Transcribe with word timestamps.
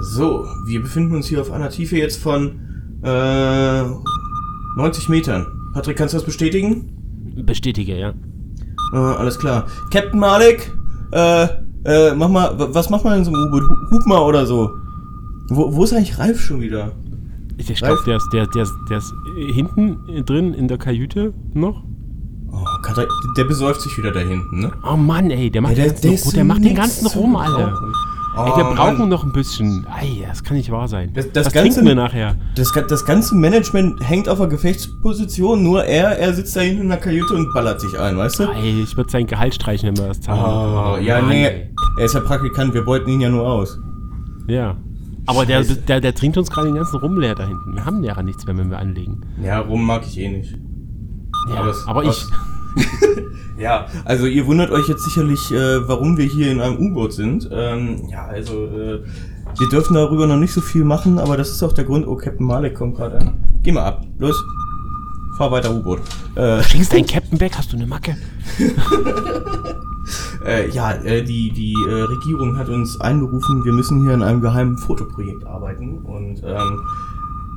So, 0.00 0.46
wir 0.66 0.82
befinden 0.82 1.14
uns 1.14 1.26
hier 1.26 1.40
auf 1.40 1.50
einer 1.50 1.70
Tiefe 1.70 1.96
jetzt 1.96 2.22
von 2.22 2.60
äh, 3.02 3.82
90 4.76 5.08
Metern. 5.08 5.46
Patrick, 5.72 5.96
kannst 5.96 6.14
du 6.14 6.18
das 6.18 6.26
bestätigen? 6.26 6.92
Bestätige, 7.44 7.96
ja. 7.98 8.12
Äh, 8.92 8.96
alles 8.96 9.38
klar. 9.38 9.66
Captain 9.90 10.18
Malik, 10.18 10.72
äh, 11.12 11.44
äh, 11.84 12.14
mach 12.14 12.28
mal, 12.28 12.54
was 12.74 12.90
macht 12.90 13.04
man 13.04 13.18
in 13.18 13.24
so 13.24 13.32
einem 13.32 13.44
U-Boot? 13.48 13.62
Hu- 13.62 13.90
Hub 13.96 14.06
mal 14.06 14.20
oder 14.20 14.46
so. 14.46 14.70
Wo, 15.48 15.74
wo 15.74 15.84
ist 15.84 15.92
eigentlich 15.92 16.18
Ralf 16.18 16.40
schon 16.40 16.60
wieder? 16.60 16.92
Ich 17.58 17.72
glaube, 17.74 17.98
der 18.06 18.16
ist, 18.16 18.28
der, 18.32 18.46
der, 18.48 18.62
ist- 18.64 18.74
der 18.90 18.98
ist 18.98 19.14
hinten 19.54 19.98
drin 20.26 20.52
in 20.54 20.68
der 20.68 20.78
Kajüte 20.78 21.32
noch. 21.54 21.82
Oh, 22.52 22.64
Katha, 22.82 23.04
der 23.36 23.44
besäuft 23.44 23.80
sich 23.82 23.96
wieder 23.98 24.12
da 24.12 24.20
hinten, 24.20 24.60
ne? 24.60 24.72
Oh 24.88 24.96
Mann, 24.96 25.30
ey, 25.30 25.50
der 25.50 25.60
macht, 25.62 25.76
Ja, 25.76 25.84
den 25.84 25.92
ganzen, 25.92 26.12
ist 26.12 26.36
der 26.36 26.44
macht 26.44 26.64
den 26.64 26.74
ganzen 26.74 27.06
rum, 27.08 27.36
Alter. 27.36 27.78
Ey, 28.36 28.42
Oh, 28.52 28.56
wir 28.56 28.64
brauchen 28.64 28.98
Mann. 28.98 29.08
noch 29.08 29.24
ein 29.24 29.32
bisschen. 29.32 29.86
Ei, 29.90 30.24
das 30.28 30.42
kann 30.44 30.56
nicht 30.58 30.70
wahr 30.70 30.88
sein. 30.88 31.10
Das- 31.14 31.32
das 31.32 31.46
Was 31.46 31.52
Ganze- 31.54 31.70
trinken 31.70 31.86
wir 31.88 31.94
nachher? 31.94 32.36
Das, 32.54 32.70
das 32.88 33.04
ganze 33.06 33.34
Management 33.34 33.98
hängt 34.06 34.28
auf 34.28 34.38
der 34.38 34.46
Gefechtsposition, 34.48 35.62
nur 35.62 35.84
er, 35.84 36.18
er 36.18 36.34
sitzt 36.34 36.54
da 36.54 36.60
hinten 36.60 36.82
in 36.82 36.88
der 36.90 36.98
Kajüte 36.98 37.34
und 37.34 37.52
ballert 37.54 37.80
sich 37.80 37.98
ein, 37.98 38.16
weißt 38.16 38.40
du? 38.40 38.42
Ey, 38.52 38.82
ich 38.82 38.96
würde 38.96 39.10
sein 39.10 39.26
Gehalt 39.26 39.54
streichen, 39.54 39.88
wenn 39.88 39.96
wir 39.96 40.08
das 40.08 40.20
zahlen. 40.20 40.42
Oh, 40.42 41.02
ja, 41.02 41.20
Mann, 41.20 41.30
nee, 41.30 41.70
er 41.98 42.04
ist 42.04 42.14
ja 42.14 42.20
Praktikant, 42.20 42.74
wir 42.74 42.84
beuten 42.84 43.08
ihn 43.10 43.20
ja 43.22 43.30
nur 43.30 43.46
aus. 43.46 43.78
Ja. 44.48 44.76
Aber 45.28 45.44
der, 45.46 45.62
der, 45.64 46.00
der 46.00 46.14
trinkt 46.14 46.36
uns 46.36 46.50
gerade 46.50 46.68
den 46.68 46.76
ganzen 46.76 46.98
Rum 47.00 47.18
leer 47.18 47.34
da 47.34 47.46
hinten. 47.46 47.74
Wir 47.74 47.84
haben 47.84 48.04
ja 48.04 48.22
nichts 48.22 48.46
mehr, 48.46 48.56
wenn 48.56 48.70
wir 48.70 48.78
anlegen. 48.78 49.22
Ja, 49.42 49.58
rum 49.60 49.84
mag 49.84 50.02
ich 50.06 50.18
eh 50.20 50.28
nicht. 50.28 50.54
Ja, 51.48 51.56
Aber 51.60 51.74
aber, 51.86 52.04
es- 52.04 52.18
ich. 52.28 52.55
Ja, 53.58 53.86
also 54.04 54.26
ihr 54.26 54.46
wundert 54.46 54.70
euch 54.70 54.86
jetzt 54.86 55.02
sicherlich, 55.04 55.50
äh, 55.50 55.88
warum 55.88 56.18
wir 56.18 56.26
hier 56.26 56.52
in 56.52 56.60
einem 56.60 56.76
U-Boot 56.76 57.14
sind. 57.14 57.48
Ähm, 57.50 58.02
ja, 58.10 58.26
also 58.26 58.66
äh, 58.66 59.02
wir 59.58 59.68
dürfen 59.70 59.94
darüber 59.94 60.26
noch 60.26 60.36
nicht 60.36 60.52
so 60.52 60.60
viel 60.60 60.84
machen, 60.84 61.18
aber 61.18 61.38
das 61.38 61.50
ist 61.50 61.62
auch 61.62 61.72
der 61.72 61.84
Grund. 61.84 62.06
Oh, 62.06 62.16
Captain 62.16 62.46
Malik 62.46 62.74
kommt 62.74 62.96
gerade 62.96 63.18
an. 63.18 63.32
Geh 63.62 63.72
mal 63.72 63.84
ab, 63.84 64.04
los. 64.18 64.36
Fahr 65.38 65.50
weiter 65.50 65.74
U-Boot. 65.74 66.00
Äh, 66.34 66.62
Schießt 66.62 66.92
dein 66.92 67.06
Captain 67.06 67.40
weg? 67.40 67.52
Hast 67.56 67.72
du 67.72 67.76
eine 67.76 67.86
Macke? 67.86 68.16
äh, 70.46 70.68
ja, 70.70 70.92
äh, 70.92 71.22
die, 71.22 71.50
die 71.50 71.74
äh, 71.88 72.02
Regierung 72.02 72.58
hat 72.58 72.68
uns 72.68 73.00
einberufen, 73.00 73.64
wir 73.64 73.72
müssen 73.72 74.02
hier 74.02 74.12
in 74.12 74.22
einem 74.22 74.42
geheimen 74.42 74.76
Fotoprojekt 74.76 75.46
arbeiten 75.46 75.98
und 75.98 76.42
ähm, 76.44 76.80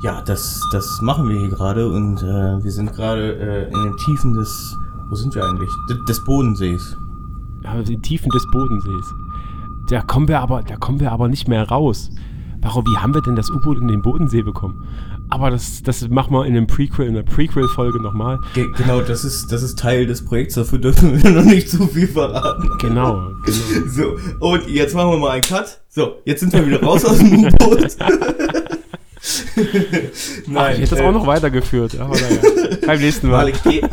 ja, 0.02 0.22
das, 0.22 0.62
das 0.72 1.02
machen 1.02 1.28
wir 1.28 1.38
hier 1.40 1.50
gerade 1.50 1.90
und 1.90 2.22
äh, 2.22 2.64
wir 2.64 2.72
sind 2.72 2.94
gerade 2.94 3.34
äh, 3.34 3.68
in 3.68 3.84
den 3.84 3.98
Tiefen 3.98 4.34
des, 4.34 4.76
wo 5.10 5.16
sind 5.16 5.36
wir 5.36 5.44
eigentlich? 5.44 5.70
D 5.90 5.96
des 6.08 6.24
Bodensees. 6.24 6.98
Ja, 7.64 7.82
die 7.82 8.00
Tiefen 8.00 8.30
des 8.32 8.46
Bodensees. 8.52 9.14
Da 9.90 10.02
kommen 10.02 10.28
wir 10.28 10.40
aber, 10.40 10.62
da 10.64 10.76
kommen 10.76 11.00
wir 11.00 11.12
aber 11.12 11.28
nicht 11.28 11.48
mehr 11.48 11.68
raus. 11.68 12.12
Warum, 12.62 12.86
wie 12.86 12.98
haben 12.98 13.14
wir 13.14 13.22
denn 13.22 13.36
das 13.36 13.50
U-Boot 13.50 13.78
in 13.78 13.88
den 13.88 14.02
Bodensee 14.02 14.42
bekommen? 14.42 14.86
Aber 15.30 15.50
das, 15.52 15.82
das 15.84 16.08
machen 16.10 16.34
wir 16.34 16.46
in 16.46 16.56
einem 16.56 16.68
Prequel, 16.68 17.08
in 17.08 17.14
der 17.14 17.24
Prequel-Folge 17.24 18.02
nochmal. 18.02 18.40
Ge 18.54 18.66
genau, 18.76 19.02
das 19.02 19.24
ist, 19.24 19.52
das 19.52 19.64
ist 19.64 19.80
Teil 19.80 20.08
des 20.08 20.26
Projekts, 20.26 20.56
dafür 20.56 20.80
dürfen 20.80 21.24
wir 21.24 21.30
noch 21.30 21.44
nicht 21.44 21.70
zu 21.70 21.88
viel 21.88 22.08
verraten. 22.08 22.70
Genau, 22.80 23.32
genau. 23.46 23.58
So, 23.88 24.18
und 24.40 24.68
jetzt 24.68 24.96
machen 24.96 25.12
wir 25.12 25.18
mal 25.18 25.32
einen 25.32 25.44
Cut. 25.44 25.80
So, 25.90 26.18
jetzt 26.26 26.42
sind 26.42 26.54
wir 26.54 26.66
wieder 26.66 26.84
raus 26.84 27.06
aus 27.06 27.20
dem 27.20 27.46
U-Boot. 27.46 27.98
Ach, 30.56 30.72
ich 30.72 30.80
hätte 30.80 30.90
das 30.90 31.00
äh, 31.00 31.04
auch 31.04 31.12
noch 31.12 31.28
weitergeführt. 31.28 32.00
Aber 32.00 32.16
naja, 32.16 32.78
beim 32.86 33.00
nächsten 33.00 33.28
Mal. 33.30 33.52
Malik, 33.52 33.84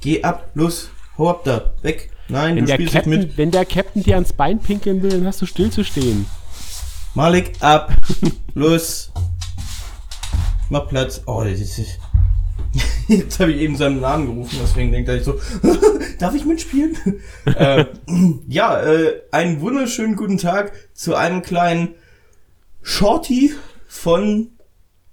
geh 0.00 0.22
ab. 0.22 0.50
Los, 0.54 0.90
hau 1.18 1.28
ab 1.30 1.44
da, 1.44 1.74
weg. 1.82 2.10
Nein, 2.28 2.56
Wenn 2.56 2.66
du 2.66 2.72
spielst 2.72 2.94
nicht 2.94 3.04
Captain, 3.04 3.20
mit. 3.20 3.38
wenn 3.38 3.50
der 3.52 3.64
Captain 3.64 4.02
dir 4.02 4.14
ans 4.16 4.32
Bein 4.32 4.58
pinkeln 4.58 5.02
will, 5.02 5.10
dann 5.10 5.26
hast 5.26 5.40
du 5.42 5.46
stillzustehen. 5.46 6.26
Malik, 7.14 7.52
ab, 7.60 7.92
los. 8.54 9.12
Mach 10.68 10.88
Platz. 10.88 11.22
Oh, 11.26 11.42
das 11.44 11.60
ist... 11.60 11.98
Jetzt 13.08 13.38
habe 13.38 13.52
ich 13.52 13.60
eben 13.60 13.76
seinen 13.76 14.00
Namen 14.00 14.26
gerufen, 14.26 14.58
deswegen 14.60 14.90
denkt 14.90 15.08
er 15.08 15.16
sich 15.16 15.24
so, 15.24 15.38
darf 16.18 16.34
ich 16.34 16.44
mitspielen? 16.44 16.96
äh, 17.44 17.84
ja, 18.48 18.82
äh, 18.82 19.22
einen 19.30 19.60
wunderschönen 19.60 20.16
guten 20.16 20.36
Tag 20.38 20.72
zu 20.92 21.14
einem 21.14 21.42
kleinen 21.42 21.94
Shorty 22.82 23.52
von 23.86 24.48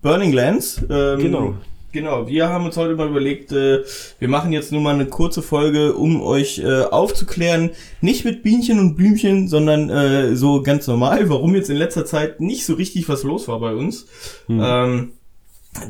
Burning 0.02 0.34
Lands. 0.34 0.82
Ähm, 0.90 1.20
Genau. 1.20 1.56
Genau, 1.94 2.28
wir 2.28 2.50
haben 2.50 2.66
uns 2.66 2.76
heute 2.76 2.96
mal 2.96 3.08
überlegt, 3.08 3.52
äh, 3.52 3.84
wir 4.18 4.28
machen 4.28 4.52
jetzt 4.52 4.72
nur 4.72 4.82
mal 4.82 4.96
eine 4.96 5.06
kurze 5.06 5.44
Folge, 5.44 5.94
um 5.94 6.24
euch 6.24 6.58
äh, 6.58 6.82
aufzuklären, 6.86 7.70
nicht 8.02 8.26
mit 8.26 8.42
Bienchen 8.42 8.80
und 8.80 8.96
Blümchen, 8.96 9.48
sondern 9.48 9.92
äh, 9.92 10.36
so 10.36 10.64
ganz 10.64 10.88
normal, 10.88 11.30
warum 11.30 11.54
jetzt 11.54 11.70
in 11.70 11.78
letzter 11.78 12.04
Zeit 12.04 12.42
nicht 12.42 12.66
so 12.66 12.74
richtig 12.74 13.08
was 13.10 13.22
los 13.22 13.48
war 13.48 13.60
bei 13.60 13.76
uns. 13.76 14.08
Ähm, 14.50 15.12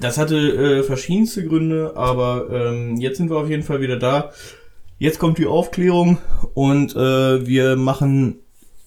das 0.02 0.18
hatte 0.18 0.36
äh, 0.36 0.84
verschiedenste 0.84 1.48
Gründe, 1.48 1.94
aber 1.96 2.50
ähm, 2.52 2.98
jetzt 2.98 3.16
sind 3.16 3.30
wir 3.30 3.38
auf 3.38 3.50
jeden 3.50 3.64
Fall 3.64 3.80
wieder 3.80 3.98
da. 3.98 4.32
Jetzt 5.00 5.20
kommt 5.20 5.38
die 5.38 5.48
Aufklärung 5.48 6.18
und 6.54 6.98
äh, 6.98 7.48
wir 7.48 7.78
machen 7.78 8.40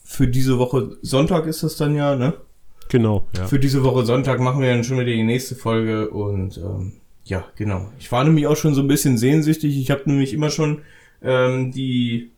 für 0.05 0.29
diese 0.29 0.59
Woche, 0.59 0.99
Sonntag 1.01 1.47
ist 1.47 1.63
das 1.63 1.77
dann 1.77 1.95
ja, 1.95 2.15
ne? 2.15 2.35
Genau, 2.91 3.27
ja. 3.35 3.47
Für 3.47 3.59
diese 3.59 3.83
Woche 3.85 4.05
Sonntag 4.05 4.39
machen 4.39 4.61
wir 4.61 4.69
dann 4.69 4.85
schon 4.85 4.99
wieder 4.99 5.13
die 5.13 5.25
nächste 5.25 5.55
Folge 5.55 6.11
und 6.11 6.59
ähm, 6.59 6.93
ja, 7.27 7.45
genau. 7.57 7.91
Ich 7.99 8.11
war 8.13 8.23
nämlich 8.23 8.47
auch 8.47 8.57
schon 8.57 8.75
so 8.75 8.81
ein 8.81 8.89
bisschen 8.89 9.19
sehnsüchtig. 9.19 9.77
Ich 9.77 9.91
habe 9.91 10.03
nämlich 10.07 10.33
immer 10.33 10.51
schon 10.51 10.83
ähm, 11.23 11.73
die 11.73 12.31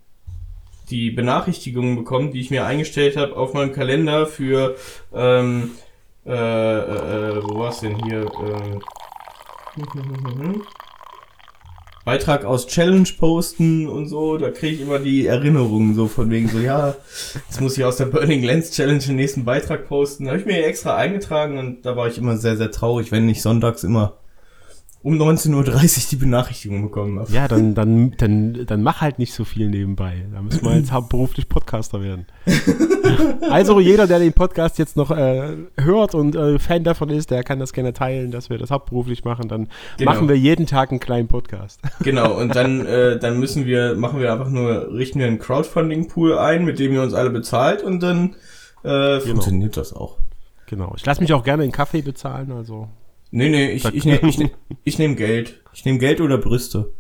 die 0.91 1.11
Benachrichtigungen 1.11 1.97
bekommen, 1.97 2.33
die 2.33 2.41
ich 2.41 2.51
mir 2.51 2.65
eingestellt 2.65 3.19
habe 3.19 3.37
auf 3.37 3.53
meinem 3.53 3.73
Kalender 3.73 4.27
für 4.27 4.77
ähm, 5.15 5.73
äh, 6.25 6.33
äh, 6.33 7.37
äh, 7.37 7.43
wo 7.45 7.59
war's 7.59 7.81
denn 7.81 8.03
hier? 8.05 8.31
Ähm, 8.41 8.83
Beitrag 12.07 12.47
aus 12.47 12.67
Challenge 12.67 13.09
posten 13.19 13.87
und 13.87 14.07
so, 14.07 14.39
da 14.39 14.51
kriege 14.51 14.77
ich 14.77 14.81
immer 14.81 14.99
die 14.99 15.27
Erinnerungen 15.27 15.95
so 15.95 16.09
von 16.09 16.31
wegen 16.31 16.49
so, 16.49 16.59
ja, 16.59 16.95
jetzt 17.35 17.61
muss 17.61 17.77
ich 17.77 17.85
aus 17.85 17.99
der 17.99 18.07
Burning 18.07 18.43
Lens 18.43 18.71
Challenge 18.71 19.01
den 19.01 19.17
nächsten 19.17 19.45
Beitrag 19.45 19.87
posten. 19.87 20.25
Da 20.25 20.31
habe 20.31 20.41
ich 20.41 20.47
mir 20.47 20.65
extra 20.65 20.97
eingetragen 20.97 21.59
und 21.59 21.85
da 21.85 21.97
war 21.97 22.09
ich 22.09 22.17
immer 22.17 22.39
sehr, 22.39 22.57
sehr 22.57 22.71
traurig, 22.71 23.13
wenn 23.13 23.29
ich 23.29 23.43
sonntags 23.43 23.85
immer 23.85 24.17
um 25.03 25.15
19.30 25.15 25.55
Uhr 25.55 25.89
die 26.11 26.17
Benachrichtigung 26.17 26.83
bekommen 26.83 27.19
habe. 27.21 27.33
Ja, 27.33 27.47
dann, 27.47 27.75
dann, 27.75 28.15
dann, 28.19 28.67
dann 28.67 28.83
mach 28.83 29.01
halt 29.01 29.19
nicht 29.21 29.33
so 29.33 29.45
viel 29.45 29.69
nebenbei. 29.69 30.27
Da 30.33 30.43
müssen 30.43 30.65
wir 30.65 30.77
jetzt 30.77 30.91
hauptberuflich 30.93 31.49
Podcaster 31.49 32.03
werden. 32.03 32.27
also 33.51 33.79
jeder, 33.81 34.07
der 34.07 34.19
den 34.19 34.33
Podcast 34.33 34.79
jetzt 34.79 34.97
noch 34.97 35.11
äh, 35.11 35.57
hört 35.77 36.15
und 36.15 36.35
äh, 36.35 36.59
Fan 36.59 36.83
davon 36.85 37.11
ist, 37.11 37.31
der 37.31 37.45
kann 37.45 37.59
das 37.59 37.73
gerne 37.73 37.93
teilen, 37.93 38.31
dass 38.33 38.51
wir 38.51 38.59
das 38.59 38.71
hauptberuflich 38.71 39.25
machen. 39.25 39.49
Dann 39.49 39.69
Genau. 39.99 40.13
machen 40.13 40.29
wir 40.29 40.37
jeden 40.37 40.67
Tag 40.67 40.91
einen 40.91 41.01
kleinen 41.01 41.29
Podcast. 41.29 41.81
Genau, 42.01 42.39
und 42.39 42.55
dann, 42.57 42.87
äh, 42.87 43.19
dann 43.19 43.39
müssen 43.39 43.67
wir, 43.67 43.95
machen 43.95 44.21
wir 44.21 44.33
einfach 44.33 44.49
nur, 44.49 44.93
richten 44.95 45.19
wir 45.19 45.27
einen 45.27 45.39
Crowdfunding-Pool 45.39 46.39
ein, 46.39 46.65
mit 46.65 46.79
dem 46.79 46.93
ihr 46.93 47.03
uns 47.03 47.13
alle 47.13 47.31
bezahlt 47.31 47.83
und 47.83 48.03
dann 48.03 48.35
äh, 48.83 49.21
funktioniert 49.21 49.77
das 49.77 49.93
auch. 49.93 50.17
Genau. 50.67 50.95
Ich 50.97 51.05
lasse 51.05 51.21
mich 51.21 51.33
auch 51.33 51.45
gerne 51.45 51.65
in 51.65 51.73
Kaffee 51.73 52.03
bezahlen, 52.03 52.53
also. 52.53 52.89
Nee, 53.31 53.49
nee, 53.51 53.71
ich, 53.73 53.85
ich 53.85 54.05
nehme 54.05 54.29
ich 54.29 54.39
nehm, 54.39 54.51
ich 54.85 54.99
nehm 54.99 55.17
Geld. 55.17 55.63
Ich 55.75 55.85
nehme 55.85 55.99
Geld 55.99 56.21
oder 56.21 56.39
Brüste. 56.39 56.93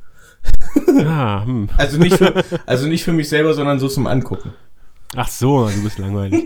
Ah, 1.06 1.44
hm. 1.44 1.68
Also 1.76 1.98
nicht 1.98 2.16
für, 2.16 2.44
also 2.66 2.86
nicht 2.86 3.02
für 3.04 3.12
mich 3.12 3.28
selber, 3.28 3.54
sondern 3.54 3.78
so 3.80 3.88
zum 3.88 4.06
Angucken. 4.06 4.52
Ach 5.16 5.28
so, 5.28 5.68
du 5.68 5.82
bist 5.82 5.98
langweilig. 5.98 6.44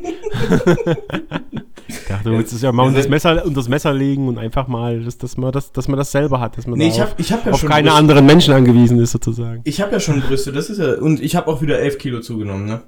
ich 1.88 2.04
dachte, 2.09 2.25
du 2.31 2.38
willst 2.38 2.53
es 2.53 2.62
ja 2.62 2.71
mal 2.72 2.84
unter 2.84 2.97
das 2.98 3.04
se- 3.04 3.10
Messer, 3.10 3.44
unter 3.44 3.56
das 3.60 3.69
Messer 3.69 3.92
legen 3.92 4.28
und 4.28 4.38
einfach 4.38 4.69
mal, 4.69 5.00
dass, 5.03 5.19
dass, 5.19 5.37
man, 5.37 5.53
das, 5.53 5.72
dass 5.72 5.88
man 5.88 5.98
das 5.98 6.12
selber 6.12 6.41
hat, 6.41 6.56
dass 6.56 6.66
man 6.66 6.78
Nee, 6.78 6.88
da 6.88 6.94
ich 6.94 7.03
auf, 7.03 7.10
hab, 7.10 7.21
ich 7.21 7.32
hab 7.32 7.44
ja 7.47 7.53
auf 7.53 7.62
keine 7.65 7.88
Brüste. 7.88 7.98
anderen 7.98 8.26
Menschen 8.26 8.54
angewiesen 8.54 8.98
ist, 9.00 9.10
sozusagen. 9.12 9.62
Ich 9.65 9.81
habe 9.81 9.92
ja 9.92 10.00
schon 10.00 10.21
Brüste, 10.21 10.53
das 10.53 10.71
ist 10.71 10.78
ja, 10.78 10.94
und 10.94 11.21
ich 11.21 11.34
habe 11.37 11.48
auch 11.48 11.60
wieder 11.60 11.78
11 11.81 11.98
Kilo 11.98 12.21
zugenommen, 12.21 12.66
ne? 12.66 12.82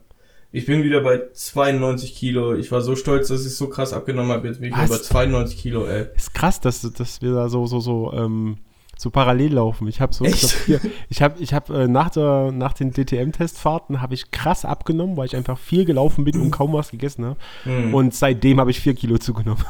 Ich 0.54 0.66
bin 0.66 0.84
wieder 0.84 1.00
bei 1.00 1.20
92 1.32 2.14
Kilo. 2.14 2.54
Ich 2.54 2.70
war 2.70 2.80
so 2.80 2.94
stolz, 2.94 3.26
dass 3.26 3.44
ich 3.44 3.56
so 3.56 3.68
krass 3.68 3.92
abgenommen 3.92 4.30
habe. 4.30 4.46
Jetzt 4.46 4.60
bin 4.60 4.70
ich 4.70 4.76
bei 4.76 4.86
92 4.86 5.58
Kilo, 5.58 5.84
ey. 5.84 6.06
Ist 6.14 6.32
krass, 6.32 6.60
dass, 6.60 6.80
dass 6.92 7.20
wir 7.20 7.32
da 7.32 7.48
so, 7.48 7.66
so, 7.66 7.80
so, 7.80 8.12
ähm, 8.12 8.58
so 8.96 9.10
parallel 9.10 9.54
laufen. 9.54 9.88
Ich 9.88 10.00
habe 10.00 10.14
so, 10.14 10.24
ich 10.24 10.44
Echt? 10.44 10.56
hier, 10.66 10.80
ich 11.08 11.22
habe, 11.22 11.42
ich 11.42 11.52
habe 11.52 11.74
äh, 11.76 11.88
nach 11.88 12.08
der, 12.10 12.52
nach 12.52 12.72
den 12.72 12.92
DTM-Testfahrten 12.92 14.00
habe 14.00 14.14
ich 14.14 14.30
krass 14.30 14.64
abgenommen, 14.64 15.16
weil 15.16 15.26
ich 15.26 15.34
einfach 15.34 15.58
viel 15.58 15.84
gelaufen 15.84 16.22
bin 16.22 16.40
und 16.40 16.52
kaum 16.52 16.72
was 16.72 16.92
gegessen 16.92 17.24
habe. 17.24 17.36
Hm. 17.64 17.92
Und 17.92 18.14
seitdem 18.14 18.60
habe 18.60 18.70
ich 18.70 18.78
vier 18.78 18.94
Kilo 18.94 19.18
zugenommen. 19.18 19.64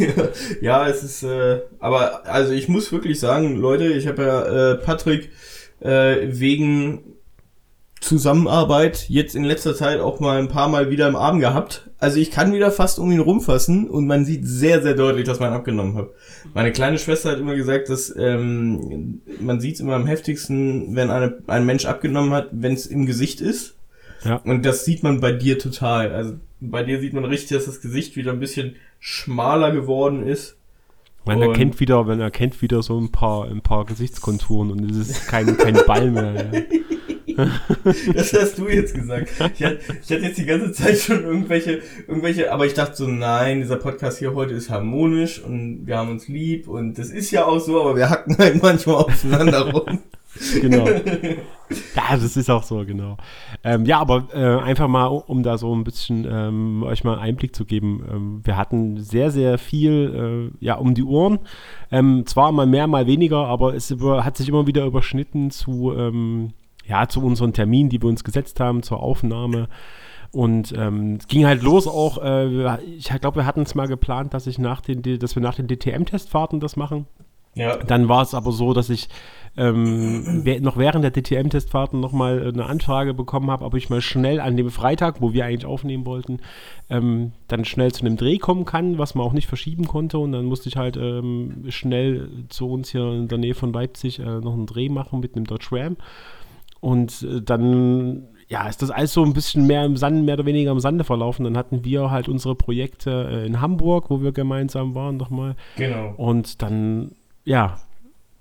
ja, 0.00 0.08
ja, 0.60 0.88
es 0.88 1.04
ist, 1.04 1.22
äh, 1.22 1.60
aber 1.78 2.26
also 2.26 2.52
ich 2.52 2.68
muss 2.68 2.90
wirklich 2.90 3.20
sagen, 3.20 3.58
Leute, 3.58 3.92
ich 3.92 4.08
habe 4.08 4.22
ja 4.24 4.72
äh, 4.72 4.74
Patrick 4.74 5.30
äh, 5.78 6.16
wegen 6.32 7.13
Zusammenarbeit 8.04 9.08
jetzt 9.08 9.34
in 9.34 9.44
letzter 9.44 9.74
Zeit 9.74 9.98
auch 9.98 10.20
mal 10.20 10.38
ein 10.38 10.48
paar 10.48 10.68
Mal 10.68 10.90
wieder 10.90 11.08
im 11.08 11.16
Arm 11.16 11.40
gehabt. 11.40 11.90
Also 11.98 12.18
ich 12.18 12.30
kann 12.30 12.52
wieder 12.52 12.70
fast 12.70 12.98
um 12.98 13.10
ihn 13.10 13.20
rumfassen 13.20 13.88
und 13.88 14.06
man 14.06 14.26
sieht 14.26 14.46
sehr, 14.46 14.82
sehr 14.82 14.92
deutlich, 14.92 15.24
dass 15.24 15.40
man 15.40 15.54
abgenommen 15.54 15.96
hat. 15.96 16.08
Meine 16.52 16.70
kleine 16.70 16.98
Schwester 16.98 17.30
hat 17.30 17.38
immer 17.38 17.54
gesagt, 17.54 17.88
dass 17.88 18.14
ähm, 18.14 19.22
man 19.40 19.58
sieht 19.58 19.76
es 19.76 19.80
immer 19.80 19.94
am 19.94 20.06
heftigsten, 20.06 20.94
wenn 20.94 21.10
eine, 21.10 21.38
ein 21.46 21.64
Mensch 21.64 21.86
abgenommen 21.86 22.32
hat, 22.32 22.48
wenn 22.52 22.74
es 22.74 22.84
im 22.84 23.06
Gesicht 23.06 23.40
ist. 23.40 23.74
Ja. 24.22 24.36
Und 24.36 24.66
das 24.66 24.84
sieht 24.84 25.02
man 25.02 25.20
bei 25.20 25.32
dir 25.32 25.58
total. 25.58 26.12
Also 26.12 26.34
bei 26.60 26.82
dir 26.82 27.00
sieht 27.00 27.14
man 27.14 27.24
richtig, 27.24 27.56
dass 27.56 27.64
das 27.64 27.80
Gesicht 27.80 28.16
wieder 28.16 28.32
ein 28.32 28.40
bisschen 28.40 28.76
schmaler 29.00 29.72
geworden 29.72 30.26
ist. 30.26 30.58
Man 31.24 31.38
und 31.38 31.48
erkennt 31.48 31.80
wieder, 31.80 32.04
man 32.04 32.20
erkennt 32.20 32.60
wieder 32.60 32.82
so 32.82 33.00
ein 33.00 33.10
paar, 33.10 33.46
ein 33.46 33.62
paar 33.62 33.86
Gesichtskonturen 33.86 34.70
und 34.70 34.90
es 34.90 35.08
ist 35.08 35.26
kein, 35.26 35.56
kein 35.56 35.78
Ball 35.86 36.10
mehr. 36.10 36.34
Ja. 36.34 36.60
das 38.14 38.32
hast 38.32 38.58
du 38.58 38.68
jetzt 38.68 38.94
gesagt. 38.94 39.30
Ich 39.54 39.64
hatte, 39.64 39.78
ich 40.02 40.10
hatte 40.10 40.22
jetzt 40.22 40.38
die 40.38 40.46
ganze 40.46 40.72
Zeit 40.72 40.98
schon 40.98 41.22
irgendwelche, 41.24 41.80
irgendwelche, 42.06 42.52
aber 42.52 42.66
ich 42.66 42.74
dachte 42.74 42.96
so, 42.96 43.06
nein, 43.06 43.60
dieser 43.60 43.76
Podcast 43.76 44.18
hier 44.18 44.34
heute 44.34 44.54
ist 44.54 44.70
harmonisch 44.70 45.42
und 45.42 45.86
wir 45.86 45.98
haben 45.98 46.10
uns 46.10 46.28
lieb 46.28 46.68
und 46.68 46.98
das 46.98 47.10
ist 47.10 47.30
ja 47.30 47.44
auch 47.46 47.60
so, 47.60 47.80
aber 47.80 47.96
wir 47.96 48.10
hacken 48.10 48.36
halt 48.38 48.62
manchmal 48.62 48.96
aufeinander 48.96 49.70
rum. 49.72 50.00
genau. 50.60 50.88
Ja, 51.96 52.16
das 52.16 52.36
ist 52.36 52.50
auch 52.50 52.62
so, 52.62 52.84
genau. 52.84 53.16
Ähm, 53.62 53.86
ja, 53.86 53.98
aber 53.98 54.28
äh, 54.34 54.62
einfach 54.62 54.86
mal, 54.86 55.06
um 55.06 55.42
da 55.42 55.56
so 55.56 55.74
ein 55.74 55.84
bisschen 55.84 56.26
ähm, 56.30 56.82
euch 56.82 57.04
mal 57.04 57.18
Einblick 57.18 57.56
zu 57.56 57.64
geben. 57.64 58.04
Ähm, 58.10 58.40
wir 58.44 58.56
hatten 58.56 59.00
sehr, 59.00 59.30
sehr 59.30 59.58
viel 59.58 60.52
äh, 60.60 60.64
ja, 60.64 60.74
um 60.74 60.94
die 60.94 61.04
Ohren. 61.04 61.38
Ähm, 61.90 62.24
zwar 62.26 62.52
mal 62.52 62.66
mehr, 62.66 62.86
mal 62.86 63.06
weniger, 63.06 63.46
aber 63.46 63.74
es 63.74 63.90
über, 63.90 64.24
hat 64.24 64.36
sich 64.36 64.48
immer 64.48 64.66
wieder 64.66 64.84
überschnitten 64.84 65.50
zu, 65.50 65.94
ähm, 65.96 66.52
ja, 66.86 67.08
zu 67.08 67.22
unseren 67.22 67.52
Terminen, 67.52 67.88
die 67.88 68.02
wir 68.02 68.08
uns 68.08 68.24
gesetzt 68.24 68.60
haben, 68.60 68.82
zur 68.82 69.00
Aufnahme. 69.00 69.68
Und 70.30 70.74
ähm, 70.76 71.18
es 71.20 71.28
ging 71.28 71.46
halt 71.46 71.62
los 71.62 71.86
auch, 71.86 72.18
äh, 72.22 72.76
ich 72.96 73.08
glaube, 73.20 73.40
wir 73.40 73.46
hatten 73.46 73.62
es 73.62 73.74
mal 73.74 73.86
geplant, 73.86 74.34
dass 74.34 74.46
ich 74.46 74.58
nach 74.58 74.80
den, 74.80 75.02
dass 75.18 75.36
wir 75.36 75.42
nach 75.42 75.54
den 75.54 75.68
DTM-Testfahrten 75.68 76.58
das 76.60 76.76
machen. 76.76 77.06
Ja. 77.54 77.76
Dann 77.76 78.08
war 78.08 78.22
es 78.22 78.34
aber 78.34 78.50
so, 78.50 78.72
dass 78.72 78.90
ich 78.90 79.08
ähm, 79.56 80.42
noch 80.60 80.76
während 80.76 81.04
der 81.04 81.12
DTM-Testfahrten 81.12 82.00
nochmal 82.00 82.48
eine 82.48 82.66
Anfrage 82.66 83.14
bekommen 83.14 83.50
habe, 83.50 83.64
ob 83.64 83.74
ich 83.74 83.90
mal 83.90 84.00
schnell 84.00 84.40
an 84.40 84.56
dem 84.56 84.70
Freitag, 84.70 85.20
wo 85.20 85.32
wir 85.32 85.44
eigentlich 85.44 85.66
aufnehmen 85.66 86.04
wollten, 86.04 86.40
ähm, 86.90 87.30
dann 87.46 87.64
schnell 87.64 87.92
zu 87.92 88.04
einem 88.04 88.16
Dreh 88.16 88.38
kommen 88.38 88.64
kann, 88.64 88.98
was 88.98 89.14
man 89.14 89.24
auch 89.24 89.32
nicht 89.32 89.46
verschieben 89.46 89.86
konnte. 89.86 90.18
Und 90.18 90.32
dann 90.32 90.46
musste 90.46 90.68
ich 90.68 90.76
halt 90.76 90.96
ähm, 90.96 91.64
schnell 91.68 92.28
zu 92.48 92.68
uns 92.68 92.90
hier 92.90 93.12
in 93.12 93.28
der 93.28 93.38
Nähe 93.38 93.54
von 93.54 93.72
Leipzig 93.72 94.18
äh, 94.18 94.40
noch 94.40 94.54
einen 94.54 94.66
Dreh 94.66 94.88
machen 94.88 95.20
mit 95.20 95.36
einem 95.36 95.46
Dodge 95.46 95.68
Ram. 95.70 95.96
Und 96.84 97.22
äh, 97.22 97.40
dann 97.40 98.28
ja, 98.46 98.68
ist 98.68 98.82
das 98.82 98.90
alles 98.90 99.14
so 99.14 99.24
ein 99.24 99.32
bisschen 99.32 99.66
mehr 99.66 99.86
im 99.86 99.96
Sande, 99.96 100.22
mehr 100.22 100.34
oder 100.34 100.44
weniger 100.44 100.70
im 100.70 100.80
Sande 100.80 101.02
verlaufen. 101.02 101.44
Dann 101.44 101.56
hatten 101.56 101.82
wir 101.82 102.10
halt 102.10 102.28
unsere 102.28 102.54
Projekte 102.54 103.26
äh, 103.30 103.46
in 103.46 103.62
Hamburg, 103.62 104.10
wo 104.10 104.20
wir 104.20 104.32
gemeinsam 104.32 104.94
waren 104.94 105.16
nochmal. 105.16 105.56
Genau. 105.76 106.12
Und 106.18 106.60
dann, 106.60 107.12
ja, 107.46 107.78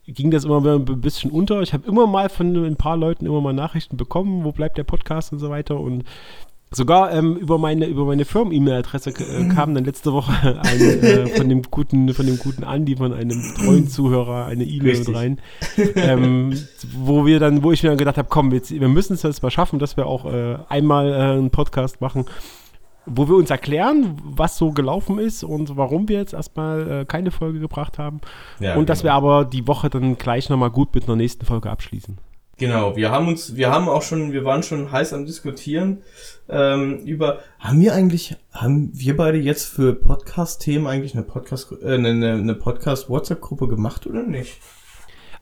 ging 0.05 0.29
das 0.29 0.43
immer 0.43 0.61
ein 0.65 0.83
bisschen 0.99 1.31
unter. 1.31 1.61
Ich 1.61 1.71
habe 1.71 1.87
immer 1.87 2.05
mal 2.05 2.27
von 2.27 2.53
ein 2.65 2.75
paar 2.75 2.97
Leuten 2.97 3.25
immer 3.25 3.39
mal 3.39 3.53
Nachrichten 3.53 3.95
bekommen, 3.95 4.43
wo 4.43 4.51
bleibt 4.51 4.77
der 4.77 4.83
Podcast 4.83 5.31
und 5.31 5.39
so 5.39 5.49
weiter. 5.49 5.79
Und 5.79 6.03
sogar 6.75 7.11
ähm, 7.13 7.35
über 7.35 7.57
meine, 7.57 7.85
über 7.85 8.05
meine 8.05 8.25
Firmen-E-Mail-Adresse 8.25 9.11
äh, 9.11 9.47
kam 9.49 9.73
dann 9.75 9.85
letzte 9.85 10.13
Woche 10.13 10.61
ein, 10.63 10.79
äh, 10.79 11.27
von 11.27 11.49
dem 11.49 11.63
guten, 11.63 12.13
von 12.13 12.25
dem 12.25 12.39
guten 12.39 12.63
Andi, 12.63 12.95
von 12.95 13.13
einem 13.13 13.41
treuen 13.55 13.87
Zuhörer, 13.87 14.45
eine 14.45 14.63
E-Mail 14.63 15.03
rein. 15.13 15.41
Ähm, 15.95 16.57
wo 16.95 17.25
wir 17.25 17.39
dann, 17.39 17.63
wo 17.63 17.71
ich 17.71 17.83
mir 17.83 17.89
dann 17.89 17.97
gedacht 17.97 18.17
habe, 18.17 18.27
komm, 18.29 18.51
jetzt, 18.51 18.71
wir 18.71 18.87
müssen 18.87 19.13
es 19.13 19.23
jetzt 19.23 19.43
mal 19.43 19.51
schaffen, 19.51 19.79
dass 19.79 19.97
wir 19.97 20.05
auch 20.05 20.25
äh, 20.25 20.57
einmal 20.69 21.11
äh, 21.11 21.15
einen 21.15 21.51
Podcast 21.51 22.01
machen 22.01 22.25
wo 23.05 23.27
wir 23.27 23.35
uns 23.35 23.49
erklären, 23.49 24.17
was 24.23 24.57
so 24.57 24.71
gelaufen 24.71 25.19
ist 25.19 25.43
und 25.43 25.75
warum 25.75 26.07
wir 26.07 26.19
jetzt 26.19 26.33
erstmal 26.33 27.01
äh, 27.01 27.05
keine 27.05 27.31
Folge 27.31 27.59
gebracht 27.59 27.99
haben. 27.99 28.21
Ja, 28.59 28.75
und 28.75 28.89
dass 28.89 29.01
genau. 29.01 29.11
wir 29.11 29.15
aber 29.15 29.45
die 29.45 29.67
Woche 29.67 29.89
dann 29.89 30.17
gleich 30.17 30.49
nochmal 30.49 30.71
gut 30.71 30.95
mit 30.95 31.05
einer 31.05 31.17
nächsten 31.17 31.45
Folge 31.45 31.69
abschließen. 31.69 32.17
Genau, 32.57 32.95
wir 32.95 33.09
haben 33.09 33.27
uns, 33.27 33.55
wir 33.55 33.71
haben 33.71 33.89
auch 33.89 34.03
schon, 34.03 34.31
wir 34.31 34.45
waren 34.45 34.61
schon 34.61 34.91
heiß 34.91 35.13
am 35.13 35.25
Diskutieren 35.25 36.03
ähm, 36.47 36.99
über, 36.99 37.39
haben 37.59 37.79
wir 37.79 37.95
eigentlich, 37.95 38.35
haben 38.51 38.91
wir 38.93 39.17
beide 39.17 39.39
jetzt 39.39 39.65
für 39.65 39.95
Podcast-Themen 39.95 40.85
eigentlich 40.85 41.15
eine 41.15 41.23
Podcast, 41.23 41.71
äh, 41.81 41.95
eine, 41.95 42.33
eine 42.33 42.55
Podcast-WhatsApp-Gruppe 42.55 43.67
gemacht 43.67 44.05
oder 44.05 44.21
nicht? 44.21 44.59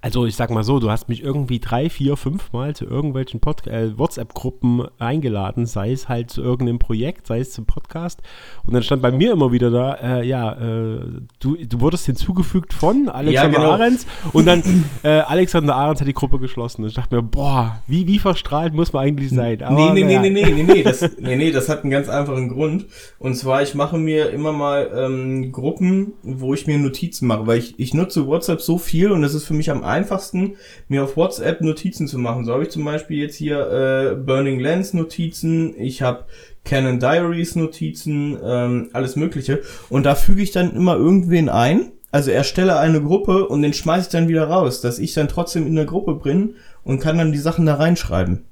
Also 0.04 0.26
ich 0.26 0.36
sag 0.36 0.50
mal 0.50 0.64
so, 0.64 0.80
du 0.80 0.90
hast 0.90 1.10
mich 1.10 1.22
irgendwie 1.24 1.60
drei, 1.60 1.88
vier, 1.88 2.18
fünf 2.18 2.52
Mal 2.54 2.76
zu 2.76 2.86
irgendwelchen 2.86 3.40
äh, 3.68 3.98
WhatsApp-Gruppen 3.98 4.88
eingeladen, 4.98 5.68
sei 5.68 5.92
es 5.92 6.10
halt 6.10 6.32
zu 6.32 6.42
irgendeinem 6.42 6.80
Projekt, 6.80 7.28
sei 7.28 7.40
es 7.40 7.52
zum 7.52 7.68
Podcast. 7.68 8.20
Und 8.66 8.74
dann 8.74 8.82
stand 8.82 9.04
bei 9.04 9.12
mir 9.12 9.32
immer 9.32 9.52
wieder 9.52 9.70
da, 9.70 9.94
äh, 9.94 10.28
ja, 10.28 10.54
äh, 10.54 11.02
du, 11.40 11.56
du 11.56 11.80
wurdest 11.82 12.08
hinzugefügt 12.08 12.74
von 12.74 13.10
Alexander 13.10 13.60
ja, 13.60 13.64
genau. 13.64 13.72
Ahrens 13.74 14.08
und 14.34 14.48
dann 14.48 14.64
äh, 15.04 15.20
Alexander 15.20 15.76
Ahrens 15.76 16.02
hat 16.02 16.08
die 16.08 16.14
Gruppe 16.14 16.40
geschlossen. 16.40 16.82
Und 16.82 16.90
ich 16.90 16.96
dachte 16.96 17.16
mir, 17.16 17.22
boah, 17.22 17.80
wie, 17.86 18.08
wie 18.08 18.18
verstrahlt 18.18 18.74
muss 18.74 18.94
man 18.94 19.04
eigentlich 19.04 19.30
sein? 19.30 19.62
Aber, 19.62 19.94
nee, 19.94 20.04
nee, 20.04 20.14
ja. 20.14 20.20
nee, 20.20 20.32
nee, 20.32 20.52
nee, 20.52 20.64
nee, 20.64 20.82
das, 20.82 21.02
nee, 21.20 21.36
nee, 21.36 21.52
das 21.52 21.70
hat 21.70 21.84
einen 21.84 21.92
ganz 21.92 22.10
einfachen 22.10 22.50
Grund. 22.50 22.88
Und 23.20 23.36
zwar, 23.36 23.62
ich 23.62 23.76
mache 23.76 24.00
mir 24.00 24.32
immer 24.32 24.52
mal 24.52 24.90
ähm, 24.96 25.52
Gruppen, 25.52 26.14
wo 26.24 26.56
ich 26.56 26.66
mir 26.66 26.80
Notizen 26.80 27.28
mache, 27.28 27.46
weil 27.46 27.60
ich, 27.60 27.80
ich 27.80 27.94
nutze 27.94 28.26
WhatsApp 28.26 28.62
so 28.62 28.80
viel 28.80 29.12
und 29.12 29.22
das 29.22 29.36
ist 29.36 29.46
für 29.46 29.54
mich 29.54 29.70
am 29.70 29.84
einfachsten, 29.92 30.56
mir 30.88 31.04
auf 31.04 31.16
WhatsApp 31.18 31.62
Notizen 31.62 32.08
zu 32.08 32.18
machen. 32.18 32.46
So 32.46 32.54
habe 32.54 32.64
ich 32.64 32.70
zum 32.70 32.84
Beispiel 32.84 33.20
jetzt 33.20 33.36
hier 33.36 33.60
äh, 33.60 34.16
Burning 34.16 34.60
Lens 34.60 34.94
Notizen, 34.94 35.76
ich 35.80 36.02
habe 36.02 36.26
Canon 36.64 37.00
Diaries 37.00 37.56
Notizen, 37.56 38.38
ähm, 38.44 38.90
alles 38.94 39.16
Mögliche. 39.16 39.62
Und 39.90 40.06
da 40.06 40.16
füge 40.16 40.42
ich 40.42 40.52
dann 40.52 40.76
immer 40.76 40.96
irgendwen 40.96 41.50
ein. 41.50 41.92
Also 42.12 42.30
erstelle 42.32 42.78
eine 42.78 43.02
Gruppe 43.02 43.48
und 43.48 43.62
den 43.62 43.74
schmeiße 43.74 44.08
ich 44.08 44.12
dann 44.12 44.28
wieder 44.28 44.44
raus, 44.44 44.82
dass 44.82 45.00
ich 45.00 45.14
dann 45.14 45.30
trotzdem 45.30 45.66
in 45.66 45.76
der 45.76 45.86
Gruppe 45.86 46.16
bin 46.16 46.56
und 46.84 47.00
kann 47.00 47.18
dann 47.18 47.32
die 47.32 47.38
Sachen 47.38 47.66
da 47.66 47.76
reinschreiben. 47.76 48.46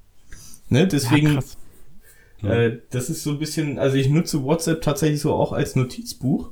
Ne? 0.70 0.88
Deswegen, 0.88 1.40
ja, 2.42 2.50
ja. 2.50 2.54
Äh, 2.54 2.80
das 2.90 3.10
ist 3.10 3.24
so 3.24 3.32
ein 3.32 3.40
bisschen, 3.40 3.78
also 3.78 3.98
ich 3.98 4.10
nutze 4.10 4.44
WhatsApp 4.44 4.82
tatsächlich 4.82 5.20
so 5.20 5.34
auch 5.34 5.52
als 5.52 5.76
Notizbuch. 5.76 6.52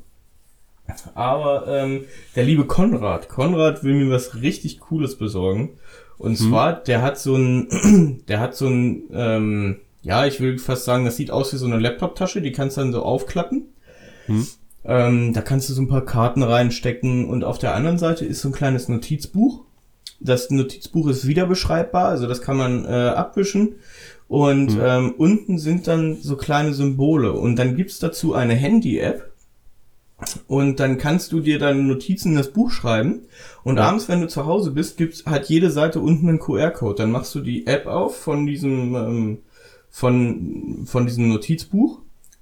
Aber 1.16 1.68
ähm, 1.68 2.06
der 2.36 2.44
liebe 2.44 2.66
Konrad, 2.66 3.30
Konrad 3.30 3.84
will 3.84 3.94
mir 3.94 4.10
was 4.10 4.42
richtig 4.42 4.80
Cooles 4.80 5.18
besorgen. 5.18 5.72
Und 6.18 6.40
hm. 6.40 6.50
zwar, 6.50 6.74
der 6.74 7.02
hat 7.02 7.20
so 7.20 7.36
ein, 7.36 8.24
der 8.28 8.40
hat 8.40 8.56
so 8.56 8.68
ein, 8.68 9.04
ähm, 9.12 9.78
ja, 10.02 10.26
ich 10.26 10.40
will 10.40 10.58
fast 10.58 10.86
sagen, 10.86 11.06
das 11.06 11.18
sieht 11.18 11.32
aus 11.32 11.54
wie 11.54 11.58
so 11.58 11.66
eine 11.66 11.80
Laptop-Tasche, 11.80 12.42
die 12.42 12.52
kannst 12.52 12.78
du 12.78 12.82
dann 12.82 12.92
so 12.92 13.04
aufklappen. 13.04 13.66
Hm. 14.26 14.48
Ähm, 14.86 15.34
da 15.34 15.42
kannst 15.42 15.70
du 15.70 15.74
so 15.74 15.82
ein 15.82 15.90
paar 15.90 16.06
Karten 16.06 16.44
reinstecken 16.44 17.28
und 17.28 17.44
auf 17.44 17.60
der 17.60 17.76
anderen 17.76 17.98
Seite 17.98 18.26
ist 18.26 18.42
so 18.42 18.50
ein 18.50 18.54
kleines 18.54 18.88
Notizbuch. 18.88 19.62
Das 20.20 20.50
Notizbuch 20.50 21.08
ist 21.10 21.28
wieder 21.28 21.46
beschreibbar, 21.46 22.08
also 22.08 22.26
das 22.28 22.42
kann 22.42 22.58
man 22.58 22.86
äh, 22.86 22.88
abwischen. 22.88 23.76
Und 24.28 24.72
hm. 24.72 24.82
ähm, 24.82 25.14
unten 25.18 25.58
sind 25.58 25.88
dann 25.88 26.18
so 26.22 26.36
kleine 26.36 26.74
Symbole. 26.74 27.34
Und 27.34 27.58
dann 27.58 27.76
gibt's 27.76 28.00
dazu 28.00 28.34
eine 28.34 28.56
Handy-App 28.56 29.32
und 30.48 30.80
dann 30.80 30.98
kannst 30.98 31.32
du 31.32 31.42
dir 31.42 31.60
deine 31.60 31.84
Notizen 31.84 32.32
in 32.32 32.38
das 32.38 32.52
Buch 32.52 32.72
schreiben. 32.72 33.22
Und 33.64 33.78
ja. 33.78 33.84
abends, 33.84 34.10
wenn 34.10 34.22
du 34.22 34.28
zu 34.28 34.46
Hause 34.46 34.72
bist, 34.72 34.98
gibt's 34.98 35.26
hat 35.26 35.48
jede 35.48 35.70
Seite 35.70 36.00
unten 36.00 36.28
einen 36.28 36.40
QR-Code. 36.40 36.96
Dann 36.96 37.12
machst 37.12 37.36
du 37.36 37.42
die 37.42 37.68
App 37.68 37.86
auf 37.86 38.18
von 38.18 38.48
diesem 38.48 38.96
ähm, 38.96 39.38
von 39.90 40.84
von 40.86 41.06
diesem 41.06 41.30
Notizbuch. 41.30 42.00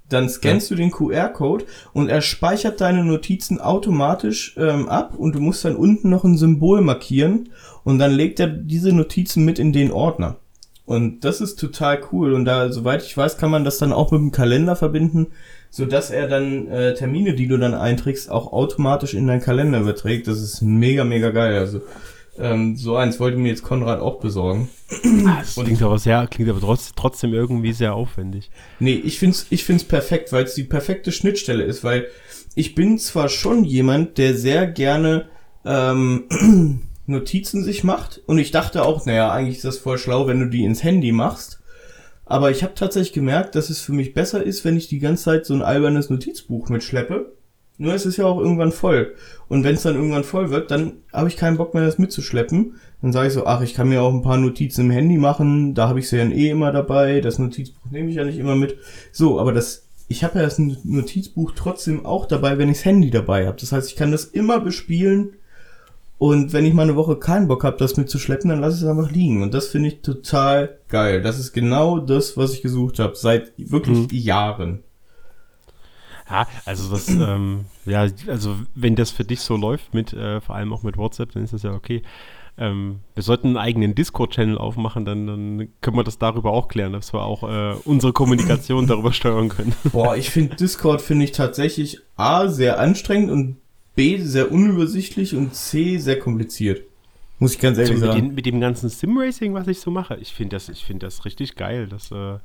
Dann 0.07 0.29
scannst 0.29 0.69
ja. 0.69 0.75
du 0.75 0.83
den 0.83 0.91
QR-Code 0.91 1.65
und 1.91 2.09
er 2.09 2.21
speichert 2.21 2.79
deine 2.79 3.03
Notizen 3.03 3.59
automatisch 3.59 4.55
ähm, 4.55 4.87
ab 4.87 5.15
und 5.17 5.33
du 5.33 5.39
musst 5.39 5.65
dann 5.65 5.75
unten 5.75 6.09
noch 6.09 6.23
ein 6.23 6.37
Symbol 6.37 6.81
markieren 6.81 7.49
und 7.83 7.97
dann 7.97 8.11
legt 8.11 8.39
er 8.39 8.47
diese 8.47 8.93
Notizen 8.93 9.43
mit 9.45 9.57
in 9.57 9.73
den 9.73 9.91
Ordner. 9.91 10.37
Und 10.85 11.25
das 11.25 11.41
ist 11.41 11.59
total 11.59 11.99
cool. 12.11 12.33
Und 12.33 12.45
da, 12.45 12.71
soweit 12.71 13.03
ich 13.03 13.17
weiß, 13.17 13.37
kann 13.37 13.51
man 13.51 13.63
das 13.63 13.79
dann 13.79 13.93
auch 13.93 14.11
mit 14.11 14.21
dem 14.21 14.31
Kalender 14.31 14.75
verbinden 14.75 15.27
so 15.75 15.85
dass 15.85 16.09
er 16.09 16.29
dann 16.29 16.69
äh, 16.69 16.93
Termine, 16.93 17.33
die 17.33 17.47
du 17.47 17.57
dann 17.57 17.73
einträgst, 17.73 18.31
auch 18.31 18.53
automatisch 18.53 19.13
in 19.13 19.27
deinen 19.27 19.41
Kalender 19.41 19.81
überträgt. 19.81 20.25
Das 20.25 20.39
ist 20.39 20.61
mega, 20.61 21.03
mega 21.03 21.31
geil. 21.31 21.59
Also 21.59 21.81
ähm, 22.39 22.77
so 22.77 22.95
eins 22.95 23.19
wollte 23.19 23.37
mir 23.37 23.49
jetzt 23.49 23.63
Konrad 23.63 23.99
auch 23.99 24.21
besorgen. 24.21 24.69
Ah, 25.27 25.39
das 25.41 25.55
klingt 25.55 25.81
aber 25.81 25.99
sehr, 25.99 26.27
klingt 26.27 26.49
aber 26.49 26.61
trotz, 26.61 26.93
trotzdem 26.95 27.33
irgendwie 27.33 27.73
sehr 27.73 27.93
aufwendig. 27.93 28.51
Nee, 28.79 28.93
ich 28.93 29.19
find's, 29.19 29.47
ich 29.49 29.65
find's 29.65 29.83
perfekt, 29.83 30.31
weil 30.31 30.45
es 30.45 30.55
die 30.55 30.63
perfekte 30.63 31.11
Schnittstelle 31.11 31.63
ist, 31.63 31.83
weil 31.83 32.07
ich 32.55 32.73
bin 32.73 32.97
zwar 32.97 33.27
schon 33.27 33.65
jemand, 33.65 34.17
der 34.17 34.33
sehr 34.33 34.67
gerne 34.67 35.27
ähm, 35.65 36.83
Notizen 37.07 37.63
sich 37.63 37.83
macht 37.83 38.21
und 38.25 38.37
ich 38.37 38.51
dachte 38.51 38.83
auch, 38.83 39.05
naja, 39.05 39.31
eigentlich 39.31 39.57
ist 39.57 39.65
das 39.65 39.77
voll 39.77 39.97
schlau, 39.97 40.27
wenn 40.27 40.39
du 40.39 40.47
die 40.47 40.63
ins 40.63 40.83
Handy 40.83 41.11
machst. 41.11 41.61
Aber 42.25 42.49
ich 42.49 42.63
habe 42.63 42.73
tatsächlich 42.73 43.13
gemerkt, 43.13 43.53
dass 43.53 43.69
es 43.69 43.81
für 43.81 43.93
mich 43.93 44.13
besser 44.13 44.43
ist, 44.43 44.65
wenn 44.65 44.77
ich 44.77 44.87
die 44.87 44.99
ganze 44.99 45.25
Zeit 45.25 45.45
so 45.45 45.53
ein 45.53 45.61
albernes 45.61 46.09
Notizbuch 46.09 46.69
mitschleppe. 46.69 47.33
Nur 47.77 47.93
es 47.93 48.05
ist 48.05 48.17
ja 48.17 48.25
auch 48.25 48.39
irgendwann 48.39 48.71
voll. 48.71 49.13
Und 49.47 49.63
wenn 49.63 49.75
es 49.75 49.83
dann 49.83 49.95
irgendwann 49.95 50.23
voll 50.23 50.49
wird, 50.49 50.71
dann 50.71 50.93
habe 51.13 51.27
ich 51.27 51.35
keinen 51.35 51.57
Bock 51.57 51.73
mehr, 51.73 51.85
das 51.85 51.99
mitzuschleppen. 51.99 52.75
Dann 53.01 53.11
sage 53.11 53.27
ich 53.27 53.33
so, 53.33 53.45
ach, 53.45 53.61
ich 53.61 53.73
kann 53.73 53.89
mir 53.89 54.01
auch 54.01 54.13
ein 54.13 54.21
paar 54.21 54.37
Notizen 54.37 54.85
im 54.85 54.91
Handy 54.91 55.17
machen, 55.17 55.75
da 55.75 55.89
habe 55.89 55.99
ich 55.99 56.09
sie 56.09 56.17
ja 56.17 56.25
eh 56.25 56.49
immer 56.49 56.71
dabei, 56.71 57.19
das 57.19 57.37
Notizbuch 57.37 57.91
nehme 57.91 58.09
ich 58.09 58.15
ja 58.15 58.23
nicht 58.23 58.39
immer 58.39 58.55
mit. 58.55 58.77
So, 59.11 59.39
aber 59.39 59.51
das, 59.51 59.87
ich 60.07 60.23
habe 60.23 60.39
ja 60.39 60.45
das 60.45 60.57
Notizbuch 60.57 61.51
trotzdem 61.55 62.05
auch 62.05 62.25
dabei, 62.25 62.57
wenn 62.57 62.69
ich 62.69 62.77
das 62.77 62.85
Handy 62.85 63.11
dabei 63.11 63.45
habe. 63.45 63.57
Das 63.59 63.73
heißt, 63.73 63.89
ich 63.89 63.95
kann 63.95 64.11
das 64.11 64.23
immer 64.23 64.59
bespielen 64.61 65.33
Und 66.17 66.53
wenn 66.53 66.65
ich 66.65 66.73
mal 66.73 66.83
eine 66.83 66.95
Woche 66.95 67.17
keinen 67.17 67.47
Bock 67.47 67.63
habe, 67.63 67.77
das 67.77 67.97
mitzuschleppen, 67.97 68.49
dann 68.49 68.61
lasse 68.61 68.77
ich 68.77 68.83
es 68.83 68.87
einfach 68.87 69.11
liegen. 69.11 69.43
Und 69.43 69.53
das 69.53 69.67
finde 69.67 69.89
ich 69.89 70.01
total 70.01 70.79
geil. 70.87 71.21
Das 71.21 71.39
ist 71.39 71.51
genau 71.51 71.99
das, 71.99 72.37
was 72.37 72.53
ich 72.53 72.61
gesucht 72.61 72.99
habe, 72.99 73.15
seit 73.15 73.51
wirklich 73.57 73.97
mhm. 73.97 74.07
Jahren. 74.11 74.83
Ja, 76.29 76.47
also 76.63 76.89
das, 76.89 77.09
ähm, 77.09 77.65
ja, 77.85 78.07
also 78.27 78.55
wenn 78.73 78.95
das 78.95 79.11
für 79.11 79.25
dich 79.25 79.41
so 79.41 79.57
läuft, 79.57 79.93
mit, 79.93 80.13
äh, 80.13 80.39
vor 80.39 80.55
allem 80.55 80.71
auch 80.73 80.83
mit 80.83 80.97
WhatsApp, 80.97 81.33
dann 81.33 81.43
ist 81.43 81.53
das 81.53 81.63
ja 81.63 81.73
okay. 81.73 82.01
Ähm, 82.57 83.01
wir 83.13 83.23
sollten 83.23 83.47
einen 83.47 83.57
eigenen 83.57 83.95
Discord-Channel 83.95 84.57
aufmachen, 84.57 85.03
dann, 85.03 85.27
dann 85.27 85.67
können 85.81 85.97
wir 85.97 86.05
das 86.05 86.17
darüber 86.17 86.51
auch 86.51 86.69
klären, 86.69 86.93
dass 86.93 87.13
wir 87.13 87.21
auch 87.21 87.43
äh, 87.43 87.75
unsere 87.83 88.13
Kommunikation 88.13 88.87
darüber 88.87 89.11
steuern 89.11 89.49
können. 89.49 89.73
Boah, 89.91 90.15
ich 90.15 90.29
finde 90.29 90.55
Discord 90.55 91.01
finde 91.01 91.25
ich 91.25 91.33
tatsächlich 91.33 91.99
A 92.15 92.47
sehr 92.47 92.79
anstrengend 92.79 93.29
und 93.29 93.57
B 93.95 94.17
sehr 94.17 94.51
unübersichtlich 94.51 95.35
und 95.35 95.55
C 95.55 95.97
sehr 95.97 96.19
kompliziert. 96.19 96.83
Muss 97.39 97.53
ich 97.53 97.59
ganz 97.59 97.77
ehrlich 97.77 97.99
so, 97.99 98.05
sagen. 98.05 98.15
Mit, 98.15 98.23
den, 98.23 98.35
mit 98.35 98.45
dem 98.45 98.59
ganzen 98.61 98.89
Sim-Racing, 98.89 99.53
was 99.53 99.67
ich 99.67 99.79
so 99.79 99.91
mache, 99.91 100.15
ich 100.21 100.33
finde 100.33 100.55
das, 100.55 100.69
find 100.79 101.03
das 101.03 101.25
richtig 101.25 101.55
geil, 101.55 101.87
dass, 101.87 102.11
äh, 102.11 102.37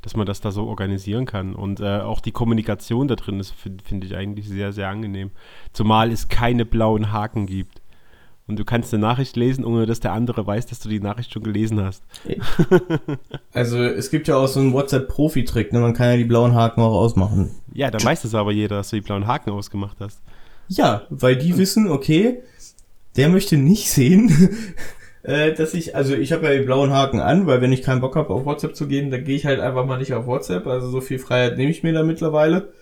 dass 0.00 0.16
man 0.16 0.26
das 0.26 0.40
da 0.40 0.50
so 0.52 0.66
organisieren 0.66 1.26
kann. 1.26 1.54
Und 1.54 1.80
äh, 1.80 2.00
auch 2.00 2.20
die 2.20 2.32
Kommunikation 2.32 3.08
da 3.08 3.16
drin 3.16 3.40
ist, 3.40 3.50
finde 3.50 3.84
find 3.84 4.04
ich 4.04 4.16
eigentlich 4.16 4.48
sehr, 4.48 4.72
sehr 4.72 4.88
angenehm. 4.88 5.30
Zumal 5.72 6.10
es 6.10 6.28
keine 6.28 6.64
blauen 6.64 7.12
Haken 7.12 7.46
gibt. 7.46 7.82
Und 8.46 8.58
du 8.58 8.64
kannst 8.64 8.94
eine 8.94 9.02
Nachricht 9.02 9.36
lesen, 9.36 9.62
ohne 9.62 9.84
dass 9.84 10.00
der 10.00 10.12
andere 10.12 10.46
weiß, 10.46 10.64
dass 10.64 10.80
du 10.80 10.88
die 10.88 11.00
Nachricht 11.00 11.30
schon 11.30 11.42
gelesen 11.42 11.82
hast. 11.82 12.02
Also 13.52 13.82
es 13.82 14.10
gibt 14.10 14.28
ja 14.28 14.36
auch 14.36 14.46
so 14.46 14.60
einen 14.60 14.72
WhatsApp-Profi-Trick, 14.72 15.72
ne? 15.72 15.80
man 15.80 15.92
kann 15.92 16.08
ja 16.08 16.16
die 16.16 16.24
blauen 16.24 16.54
Haken 16.54 16.80
auch 16.80 16.94
ausmachen. 16.94 17.50
Ja, 17.74 17.90
dann 17.90 18.02
weiß 18.02 18.24
es 18.24 18.34
aber 18.34 18.52
jeder, 18.52 18.76
dass 18.76 18.90
du 18.90 18.96
die 18.96 19.02
blauen 19.02 19.26
Haken 19.26 19.50
ausgemacht 19.50 19.98
hast. 20.00 20.22
Ja, 20.68 21.02
weil 21.10 21.36
die 21.36 21.56
wissen, 21.56 21.88
okay, 21.88 22.42
der 23.16 23.28
möchte 23.28 23.56
nicht 23.56 23.90
sehen, 23.90 24.30
äh, 25.22 25.52
dass 25.52 25.74
ich, 25.74 25.96
also 25.96 26.14
ich 26.14 26.32
habe 26.32 26.46
ja 26.46 26.58
die 26.58 26.64
blauen 26.64 26.92
Haken 26.92 27.20
an, 27.20 27.46
weil 27.46 27.60
wenn 27.60 27.72
ich 27.72 27.82
keinen 27.82 28.00
Bock 28.00 28.16
habe, 28.16 28.30
auf 28.30 28.44
WhatsApp 28.44 28.76
zu 28.76 28.86
gehen, 28.86 29.10
dann 29.10 29.24
gehe 29.24 29.36
ich 29.36 29.46
halt 29.46 29.60
einfach 29.60 29.84
mal 29.84 29.98
nicht 29.98 30.14
auf 30.14 30.26
WhatsApp. 30.26 30.66
Also 30.66 30.88
so 30.90 31.00
viel 31.00 31.18
Freiheit 31.18 31.56
nehme 31.56 31.70
ich 31.70 31.82
mir 31.82 31.92
da 31.92 32.02
mittlerweile. 32.02 32.72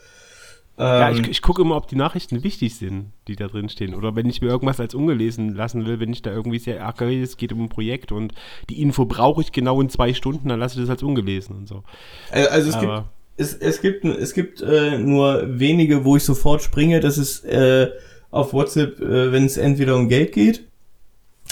ja, 0.78 1.10
ich, 1.10 1.18
ähm, 1.18 1.26
ich 1.30 1.40
gucke 1.42 1.62
immer, 1.62 1.76
ob 1.76 1.88
die 1.88 1.96
Nachrichten 1.96 2.42
wichtig 2.42 2.76
sind, 2.76 3.12
die 3.28 3.36
da 3.36 3.46
drin 3.46 3.68
stehen. 3.68 3.94
Oder 3.94 4.14
wenn 4.14 4.28
ich 4.28 4.42
mir 4.42 4.48
irgendwas 4.48 4.80
als 4.80 4.94
ungelesen 4.94 5.54
lassen 5.54 5.86
will, 5.86 6.00
wenn 6.00 6.12
ich 6.12 6.22
da 6.22 6.30
irgendwie 6.30 6.58
sehr 6.58 6.78
ärgere, 6.78 7.14
es 7.14 7.36
geht 7.36 7.52
um 7.52 7.62
ein 7.62 7.68
Projekt 7.68 8.12
und 8.12 8.34
die 8.68 8.82
Info 8.82 9.06
brauche 9.06 9.40
ich 9.40 9.52
genau 9.52 9.80
in 9.80 9.88
zwei 9.88 10.12
Stunden, 10.12 10.48
dann 10.48 10.60
lasse 10.60 10.74
ich 10.74 10.82
das 10.82 10.90
als 10.90 11.02
ungelesen 11.02 11.56
und 11.56 11.68
so. 11.68 11.84
Äh, 12.30 12.46
also 12.48 12.68
es 12.68 12.74
Aber 12.74 12.96
gibt 12.96 13.15
es, 13.36 13.54
es 13.54 13.80
gibt, 13.80 14.04
es 14.04 14.34
gibt 14.34 14.60
äh, 14.62 14.98
nur 14.98 15.58
wenige, 15.58 16.04
wo 16.04 16.16
ich 16.16 16.24
sofort 16.24 16.62
springe. 16.62 17.00
Das 17.00 17.18
ist 17.18 17.44
äh, 17.44 17.90
auf 18.30 18.52
WhatsApp, 18.52 19.00
äh, 19.00 19.32
wenn 19.32 19.44
es 19.44 19.56
entweder 19.56 19.96
um 19.96 20.08
Geld 20.08 20.32
geht, 20.32 20.66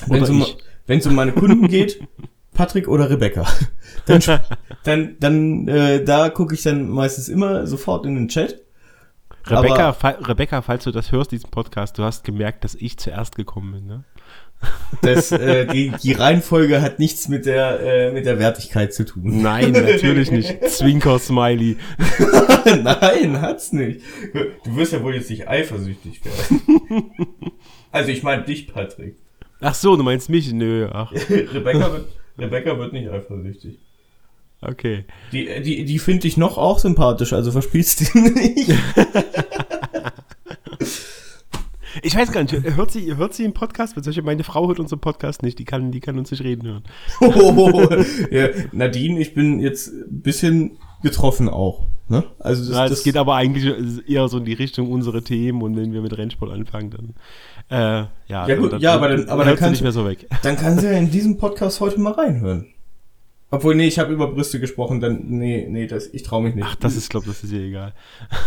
wenn 0.06 0.22
es 0.22 0.30
um, 0.30 0.44
wenn's 0.86 1.06
um 1.06 1.14
meine 1.14 1.32
Kunden 1.32 1.68
geht, 1.68 2.00
Patrick 2.54 2.88
oder 2.88 3.10
Rebecca. 3.10 3.46
Dann, 4.06 4.20
dann, 4.82 5.16
dann 5.18 5.68
äh, 5.68 6.04
da 6.04 6.28
gucke 6.28 6.54
ich 6.54 6.62
dann 6.62 6.90
meistens 6.90 7.28
immer 7.28 7.66
sofort 7.66 8.04
in 8.04 8.16
den 8.16 8.28
Chat. 8.28 8.60
Rebecca, 9.46 9.92
fa 9.94 10.10
Rebecca, 10.10 10.60
falls 10.60 10.84
du 10.84 10.90
das 10.90 11.10
hörst, 11.10 11.32
diesen 11.32 11.50
Podcast, 11.50 11.96
du 11.96 12.02
hast 12.02 12.24
gemerkt, 12.24 12.64
dass 12.64 12.74
ich 12.74 12.98
zuerst 12.98 13.36
gekommen 13.36 13.72
bin, 13.72 13.86
ne? 13.86 14.04
Das, 15.02 15.32
äh, 15.32 15.66
die, 15.66 15.92
die 16.02 16.12
Reihenfolge 16.12 16.80
hat 16.80 16.98
nichts 16.98 17.28
mit 17.28 17.46
der, 17.46 17.80
äh, 17.80 18.12
mit 18.12 18.26
der 18.26 18.38
Wertigkeit 18.38 18.94
zu 18.94 19.04
tun. 19.04 19.42
Nein, 19.42 19.72
natürlich 19.72 20.30
nicht. 20.30 20.64
Zwinker-Smiley. 20.68 21.76
Nein, 22.82 23.40
hat's 23.40 23.72
nicht. 23.72 24.00
Du 24.64 24.76
wirst 24.76 24.92
ja 24.92 25.02
wohl 25.02 25.14
jetzt 25.14 25.30
nicht 25.30 25.48
eifersüchtig 25.48 26.22
werden. 26.24 27.10
Also 27.92 28.10
ich 28.10 28.22
meine 28.22 28.42
dich, 28.42 28.66
Patrick. 28.66 29.16
Ach 29.60 29.74
so, 29.74 29.96
du 29.96 30.02
meinst 30.02 30.28
mich? 30.28 30.52
Nö, 30.52 30.88
ach. 30.92 31.12
Rebecca, 31.30 31.92
wird, 31.92 32.08
Rebecca 32.38 32.78
wird 32.78 32.92
nicht 32.92 33.08
eifersüchtig. 33.08 33.78
Okay. 34.60 35.04
Die, 35.32 35.62
die, 35.62 35.84
die 35.84 35.98
finde 35.98 36.26
ich 36.26 36.36
noch 36.36 36.58
auch 36.58 36.78
sympathisch, 36.78 37.32
also 37.32 37.52
verspielst 37.52 38.14
du 38.14 38.18
nicht. 38.18 38.72
Ich 42.04 42.14
weiß 42.14 42.32
gar 42.32 42.42
nicht, 42.42 42.52
hört 42.52 42.90
sie, 42.90 43.16
hört 43.16 43.32
sie 43.32 43.44
einen 43.44 43.54
Podcast? 43.54 43.96
Meine 44.22 44.44
Frau 44.44 44.68
hört 44.68 44.78
unseren 44.78 45.00
Podcast 45.00 45.42
nicht, 45.42 45.58
die 45.58 45.64
kann, 45.64 45.90
die 45.90 46.00
kann 46.00 46.18
uns 46.18 46.30
nicht 46.30 46.44
reden 46.44 46.68
hören. 46.68 46.84
Oh, 47.20 47.88
ja, 48.30 48.48
Nadine, 48.72 49.18
ich 49.20 49.32
bin 49.32 49.58
jetzt 49.58 49.88
ein 49.88 50.20
bisschen 50.20 50.78
getroffen 51.02 51.48
auch. 51.48 51.86
Ne? 52.08 52.22
Also 52.38 52.68
das, 52.68 52.76
ja, 52.76 52.88
das, 52.88 53.02
geht 53.02 53.16
aber 53.16 53.36
eigentlich 53.36 54.06
eher 54.06 54.28
so 54.28 54.36
in 54.36 54.44
die 54.44 54.52
Richtung 54.52 54.92
unsere 54.92 55.22
Themen 55.22 55.62
und 55.62 55.74
wenn 55.76 55.94
wir 55.94 56.02
mit 56.02 56.16
Rennsport 56.16 56.52
anfangen, 56.52 56.90
dann 56.90 57.14
äh, 57.70 58.06
ja, 58.26 58.46
ja, 58.46 58.56
gut, 58.56 58.74
dann, 58.74 58.80
ja, 58.80 58.92
aber 58.92 59.08
dann, 59.08 59.28
aber 59.30 59.46
dann, 59.46 59.56
kann 59.56 59.68
sie 59.68 59.70
nicht 59.72 59.82
mehr 59.82 59.92
so 59.92 60.04
weg. 60.04 60.28
Dann 60.42 60.56
kann 60.56 60.78
sie 60.78 60.86
ja 60.86 60.92
in 60.92 61.10
diesem 61.10 61.38
Podcast 61.38 61.80
heute 61.80 61.98
mal 61.98 62.12
reinhören. 62.12 62.73
Obwohl, 63.54 63.76
nee, 63.76 63.86
ich 63.86 64.00
habe 64.00 64.12
über 64.12 64.26
Brüste 64.26 64.58
gesprochen, 64.58 64.98
dann, 64.98 65.26
nee, 65.28 65.68
nee, 65.70 65.86
das, 65.86 66.08
ich 66.12 66.24
traue 66.24 66.42
mich 66.42 66.56
nicht. 66.56 66.66
Ach, 66.68 66.74
das 66.74 66.96
ist, 66.96 67.08
glaube 67.08 67.26
das 67.28 67.44
ist 67.44 67.52
ihr 67.52 67.60
egal. 67.60 67.92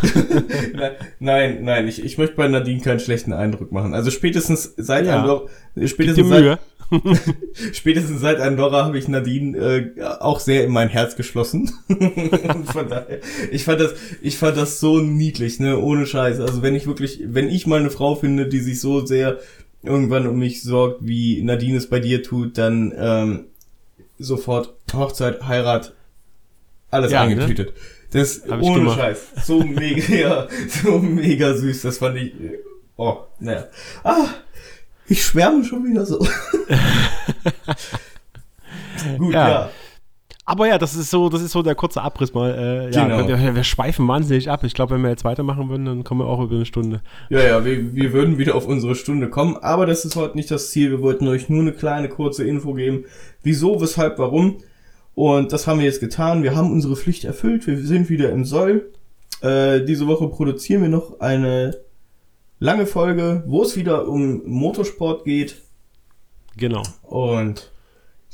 nein, 1.19 1.59
nein, 1.63 1.87
ich, 1.87 2.03
ich 2.03 2.17
möchte 2.17 2.35
bei 2.35 2.49
Nadine 2.49 2.81
keinen 2.81 2.99
schlechten 2.99 3.31
Eindruck 3.31 3.71
machen. 3.71 3.93
Also 3.93 4.11
spätestens 4.11 4.73
seit 4.75 5.05
ja. 5.05 5.21
Andorra, 5.21 5.47
spätestens 5.85 6.27
seit, 6.27 6.59
spätestens 7.71 8.19
seit 8.19 8.41
Andorra 8.41 8.83
habe 8.83 8.97
ich 8.97 9.07
Nadine 9.07 9.57
äh, 9.57 10.03
auch 10.19 10.41
sehr 10.41 10.65
in 10.65 10.73
mein 10.73 10.89
Herz 10.89 11.15
geschlossen. 11.15 11.71
Von 12.65 12.89
daher, 12.89 13.19
ich 13.49 13.63
fand 13.63 13.79
das, 13.79 13.93
ich 14.21 14.37
fand 14.37 14.57
das 14.57 14.81
so 14.81 14.99
niedlich, 14.99 15.61
ne, 15.61 15.79
ohne 15.79 16.05
Scheiß. 16.05 16.41
Also 16.41 16.61
wenn 16.61 16.75
ich 16.75 16.85
wirklich, 16.85 17.21
wenn 17.27 17.47
ich 17.47 17.65
mal 17.65 17.79
eine 17.79 17.91
Frau 17.91 18.15
finde, 18.15 18.49
die 18.49 18.59
sich 18.59 18.81
so 18.81 19.05
sehr 19.05 19.39
irgendwann 19.83 20.27
um 20.27 20.37
mich 20.37 20.63
sorgt, 20.63 21.07
wie 21.07 21.41
Nadine 21.43 21.77
es 21.77 21.87
bei 21.87 22.01
dir 22.01 22.23
tut, 22.23 22.57
dann, 22.57 22.93
ähm, 22.97 23.45
sofort 24.17 24.73
Hochzeit, 24.93 25.47
Heirat, 25.47 25.93
alles 26.91 27.11
ja, 27.11 27.25
ne? 27.25 27.31
eingetütet. 27.31 27.67
Ne? 27.67 27.73
Das 28.11 28.41
Hab 28.49 28.61
ohne 28.61 28.89
Scheiß. 28.91 29.27
So 29.43 29.63
mega, 29.63 30.13
ja, 30.15 30.47
so 30.83 30.99
mega 30.99 31.53
süß. 31.53 31.81
Das 31.81 31.97
fand 31.97 32.17
ich. 32.17 32.33
Oh, 32.95 33.17
naja. 33.39 33.67
Ah, 34.03 34.27
ich 35.07 35.23
schwärme 35.23 35.63
schon 35.63 35.85
wieder 35.85 36.05
so. 36.05 36.19
Gut, 39.17 39.33
ja. 39.33 39.49
ja. 39.49 39.69
Aber 40.49 40.65
ja, 40.65 40.77
das 40.77 40.95
ist 40.95 41.11
so, 41.11 41.27
das 41.27 41.41
ist 41.41 41.51
so 41.51 41.61
der 41.61 41.75
kurze 41.75 42.01
Abriss 42.01 42.33
mal. 42.33 42.55
Äh, 42.55 42.95
ja, 42.95 43.05
genau. 43.05 43.27
wir, 43.27 43.53
wir, 43.53 43.63
schweifen 43.65 44.07
wahnsinnig 44.07 44.49
ab. 44.49 44.63
Ich 44.63 44.73
glaube, 44.73 44.95
wenn 44.95 45.01
wir 45.01 45.09
jetzt 45.09 45.25
weitermachen 45.25 45.67
würden, 45.67 45.83
dann 45.83 46.03
kommen 46.05 46.21
wir 46.21 46.27
auch 46.27 46.41
über 46.41 46.55
eine 46.55 46.65
Stunde. 46.65 47.01
Ja, 47.29 47.41
ja, 47.41 47.65
wir, 47.65 47.93
wir 47.93 48.13
würden 48.13 48.37
wieder 48.37 48.55
auf 48.55 48.65
unsere 48.65 48.95
Stunde 48.95 49.29
kommen. 49.29 49.57
Aber 49.57 49.85
das 49.85 50.05
ist 50.05 50.15
heute 50.15 50.37
nicht 50.37 50.49
das 50.49 50.71
Ziel. 50.71 50.89
Wir 50.89 51.01
wollten 51.01 51.27
euch 51.27 51.49
nur 51.49 51.59
eine 51.59 51.73
kleine 51.73 52.07
kurze 52.07 52.45
Info 52.45 52.73
geben. 52.73 53.03
Wieso, 53.43 53.81
weshalb, 53.81 54.19
warum. 54.19 54.59
Und 55.15 55.51
das 55.51 55.67
haben 55.67 55.79
wir 55.79 55.85
jetzt 55.85 55.99
getan. 55.99 56.43
Wir 56.43 56.55
haben 56.55 56.71
unsere 56.71 56.95
Pflicht 56.95 57.25
erfüllt. 57.25 57.67
Wir 57.67 57.77
sind 57.79 58.09
wieder 58.09 58.31
im 58.31 58.45
Soll. 58.45 58.93
Äh, 59.41 59.83
diese 59.83 60.07
Woche 60.07 60.29
produzieren 60.29 60.81
wir 60.81 60.89
noch 60.89 61.19
eine 61.19 61.75
lange 62.59 62.85
Folge, 62.85 63.43
wo 63.47 63.63
es 63.63 63.75
wieder 63.75 64.07
um 64.07 64.43
Motorsport 64.45 65.25
geht. 65.25 65.57
Genau. 66.55 66.83
Und 67.03 67.69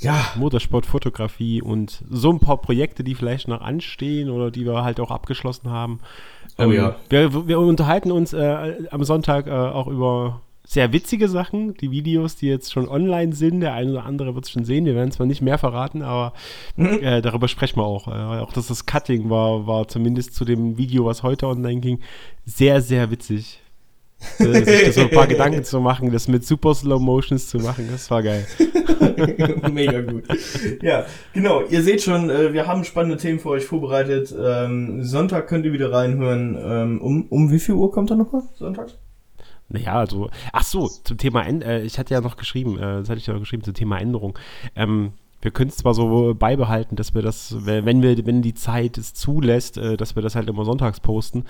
ja. 0.03 0.25
Motorsportfotografie 0.35 1.61
und 1.61 2.03
so 2.09 2.31
ein 2.31 2.39
paar 2.39 2.57
Projekte, 2.57 3.03
die 3.03 3.15
vielleicht 3.15 3.47
noch 3.47 3.61
anstehen 3.61 4.29
oder 4.29 4.51
die 4.51 4.65
wir 4.65 4.83
halt 4.83 4.99
auch 4.99 5.11
abgeschlossen 5.11 5.69
haben. 5.69 5.99
Oh 6.57 6.63
ähm, 6.63 6.71
ja. 6.73 6.95
Wir, 7.09 7.47
wir 7.47 7.59
unterhalten 7.59 8.11
uns 8.11 8.33
äh, 8.33 8.75
am 8.91 9.03
Sonntag 9.03 9.47
äh, 9.47 9.51
auch 9.51 9.87
über 9.87 10.41
sehr 10.65 10.93
witzige 10.93 11.27
Sachen, 11.27 11.75
die 11.75 11.91
Videos, 11.91 12.35
die 12.35 12.47
jetzt 12.47 12.71
schon 12.71 12.87
online 12.87 13.33
sind. 13.33 13.59
Der 13.59 13.73
eine 13.73 13.91
oder 13.91 14.05
andere 14.05 14.33
wird 14.33 14.45
es 14.45 14.51
schon 14.51 14.63
sehen. 14.63 14.85
Wir 14.85 14.95
werden 14.95 15.11
zwar 15.11 15.25
nicht 15.25 15.41
mehr 15.41 15.57
verraten, 15.57 16.01
aber 16.01 16.33
mhm. 16.77 16.99
äh, 17.01 17.21
darüber 17.21 17.47
sprechen 17.47 17.77
wir 17.77 17.85
auch. 17.85 18.07
Äh, 18.07 18.41
auch 18.41 18.53
dass 18.53 18.67
das 18.67 18.85
Cutting 18.85 19.29
war, 19.29 19.67
war 19.67 19.87
zumindest 19.87 20.35
zu 20.35 20.45
dem 20.45 20.77
Video, 20.77 21.05
was 21.05 21.23
heute 21.23 21.47
online 21.47 21.81
ging, 21.81 21.99
sehr, 22.45 22.81
sehr 22.81 23.11
witzig. 23.11 23.62
Äh, 24.39 24.63
sich 24.63 24.85
da 24.85 24.91
so 24.91 25.01
ein 25.01 25.09
paar 25.09 25.27
Gedanken 25.33 25.63
zu 25.63 25.79
machen, 25.79 26.11
das 26.11 26.27
mit 26.27 26.45
super 26.45 26.73
Slow 26.73 26.99
Motions 26.99 27.47
zu 27.47 27.59
machen, 27.59 27.87
das 27.91 28.09
war 28.11 28.23
geil. 28.23 28.45
Mega 29.71 30.01
gut. 30.01 30.23
Ja, 30.81 31.05
genau. 31.33 31.63
Ihr 31.69 31.81
seht 31.83 32.01
schon, 32.01 32.29
äh, 32.29 32.53
wir 32.53 32.67
haben 32.67 32.83
spannende 32.83 33.17
Themen 33.17 33.39
für 33.39 33.49
euch 33.49 33.65
vorbereitet. 33.65 34.33
Ähm, 34.37 35.03
Sonntag 35.03 35.47
könnt 35.47 35.65
ihr 35.65 35.73
wieder 35.73 35.91
reinhören. 35.91 36.57
Ähm, 36.59 37.01
um, 37.01 37.25
um 37.29 37.51
wie 37.51 37.59
viel 37.59 37.75
Uhr 37.75 37.91
kommt 37.91 38.09
er 38.09 38.17
nochmal? 38.17 38.43
Sonntag? 38.55 38.87
Naja, 39.69 39.93
also, 39.93 40.29
ach 40.51 40.63
so, 40.63 40.87
zum 40.87 41.17
Thema, 41.17 41.45
äh, 41.47 41.81
ich 41.81 41.97
hatte 41.97 42.13
ja 42.13 42.21
noch 42.21 42.37
geschrieben, 42.37 42.77
äh, 42.77 42.99
das 42.99 43.09
hatte 43.09 43.19
ich 43.19 43.27
ja 43.27 43.33
noch 43.33 43.39
geschrieben, 43.39 43.63
zum 43.63 43.73
Thema 43.73 43.97
Änderung. 43.97 44.37
Ähm, 44.75 45.13
wir 45.41 45.51
können 45.51 45.69
es 45.69 45.77
zwar 45.77 45.93
so 45.93 46.33
beibehalten, 46.33 46.95
dass 46.95 47.13
wir 47.13 47.21
das, 47.21 47.65
wenn 47.65 48.01
wir, 48.01 48.25
wenn 48.25 48.41
die 48.41 48.53
Zeit 48.53 48.97
es 48.97 49.13
zulässt, 49.13 49.77
äh, 49.77 49.97
dass 49.97 50.15
wir 50.15 50.21
das 50.21 50.35
halt 50.35 50.47
immer 50.47 50.63
sonntags 50.63 50.99
posten. 50.99 51.45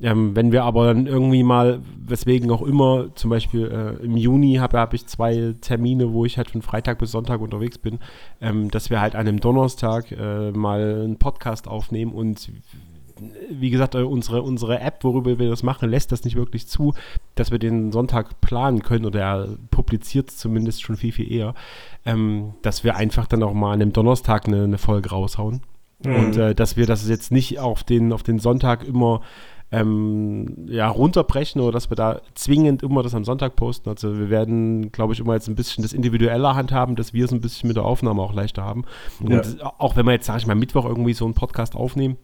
Ähm, 0.00 0.36
wenn 0.36 0.52
wir 0.52 0.64
aber 0.64 0.86
dann 0.86 1.06
irgendwie 1.06 1.42
mal, 1.42 1.80
weswegen 2.06 2.50
auch 2.50 2.62
immer, 2.62 3.14
zum 3.14 3.30
Beispiel 3.30 3.66
äh, 3.66 4.04
im 4.04 4.16
Juni 4.16 4.56
habe 4.56 4.78
hab 4.78 4.94
ich 4.94 5.06
zwei 5.06 5.54
Termine, 5.60 6.12
wo 6.12 6.24
ich 6.24 6.38
halt 6.38 6.50
von 6.50 6.62
Freitag 6.62 6.98
bis 6.98 7.10
Sonntag 7.10 7.40
unterwegs 7.40 7.78
bin, 7.78 7.98
ähm, 8.40 8.70
dass 8.70 8.90
wir 8.90 9.00
halt 9.00 9.16
an 9.16 9.26
einem 9.26 9.40
Donnerstag 9.40 10.12
äh, 10.12 10.52
mal 10.52 11.02
einen 11.04 11.18
Podcast 11.18 11.66
aufnehmen 11.66 12.12
und 12.12 12.50
wie 13.50 13.70
gesagt, 13.70 13.94
äh, 13.94 14.02
unsere, 14.02 14.42
unsere 14.42 14.80
App, 14.80 15.02
worüber 15.02 15.38
wir 15.38 15.48
das 15.48 15.62
machen, 15.62 15.90
lässt 15.90 16.12
das 16.12 16.24
nicht 16.24 16.36
wirklich 16.36 16.68
zu. 16.68 16.94
dass 17.34 17.50
wir 17.50 17.58
den 17.58 17.92
Sonntag 17.92 18.40
planen 18.40 18.82
können 18.82 19.06
oder 19.06 19.20
er 19.20 19.48
publiziert 19.70 20.30
zumindest 20.30 20.82
schon 20.82 20.96
viel, 20.96 21.12
viel 21.12 21.30
eher, 21.32 21.54
ähm, 22.04 22.54
dass 22.62 22.84
wir 22.84 22.96
einfach 22.96 23.26
dann 23.26 23.42
auch 23.42 23.54
mal 23.54 23.72
an 23.72 23.80
dem 23.80 23.92
Donnerstag 23.92 24.46
eine, 24.46 24.64
eine 24.64 24.78
Folge 24.78 25.10
raushauen. 25.10 25.62
Mhm. 26.04 26.14
Und 26.14 26.36
äh, 26.36 26.54
dass 26.54 26.76
wir 26.76 26.86
das 26.86 27.08
jetzt 27.08 27.32
nicht 27.32 27.58
auf 27.58 27.84
den, 27.84 28.12
auf 28.12 28.22
den 28.22 28.38
Sonntag 28.38 28.84
immer 28.84 29.20
ähm, 29.70 30.66
ja, 30.66 30.88
runterbrechen 30.88 31.60
oder 31.60 31.72
dass 31.72 31.90
wir 31.90 31.96
da 31.96 32.20
zwingend 32.34 32.82
immer 32.82 33.02
das 33.02 33.14
am 33.14 33.24
Sonntag 33.24 33.56
posten. 33.56 33.88
Also 33.90 34.18
wir 34.18 34.30
werden, 34.30 34.90
glaube 34.92 35.12
ich, 35.12 35.20
immer 35.20 35.34
jetzt 35.34 35.48
ein 35.48 35.54
bisschen 35.54 35.82
das 35.82 35.92
individuelle 35.92 36.54
handhaben, 36.54 36.96
dass 36.96 37.12
wir 37.12 37.24
es 37.24 37.32
ein 37.32 37.40
bisschen 37.40 37.68
mit 37.68 37.76
der 37.76 37.84
Aufnahme 37.84 38.22
auch 38.22 38.32
leichter 38.32 38.62
haben. 38.62 38.84
Und 39.20 39.58
ja. 39.58 39.72
auch 39.78 39.96
wenn 39.96 40.06
wir 40.06 40.12
jetzt, 40.12 40.26
sage 40.26 40.38
ich 40.38 40.46
mal, 40.46 40.54
Mittwoch 40.54 40.86
irgendwie 40.86 41.12
so 41.12 41.26
einen 41.26 41.34
Podcast 41.34 41.76
aufnehmen, 41.76 42.16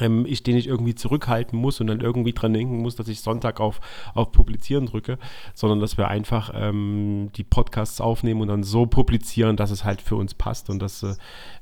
ähm, 0.00 0.26
ich 0.26 0.42
den 0.42 0.54
nicht 0.54 0.66
irgendwie 0.66 0.94
zurückhalten 0.94 1.58
muss 1.58 1.80
und 1.80 1.86
dann 1.86 2.00
irgendwie 2.00 2.32
dran 2.32 2.52
denken 2.52 2.78
muss, 2.78 2.96
dass 2.96 3.08
ich 3.08 3.20
Sonntag 3.20 3.60
auf, 3.60 3.80
auf 4.14 4.32
Publizieren 4.32 4.86
drücke, 4.86 5.18
sondern 5.54 5.80
dass 5.80 5.96
wir 5.96 6.08
einfach 6.08 6.52
ähm, 6.54 7.30
die 7.36 7.44
Podcasts 7.44 8.00
aufnehmen 8.00 8.42
und 8.42 8.48
dann 8.48 8.62
so 8.62 8.86
publizieren, 8.86 9.56
dass 9.56 9.70
es 9.70 9.84
halt 9.84 10.02
für 10.02 10.16
uns 10.16 10.34
passt 10.34 10.70
und 10.70 10.80
dass 10.80 11.02
äh, 11.02 11.14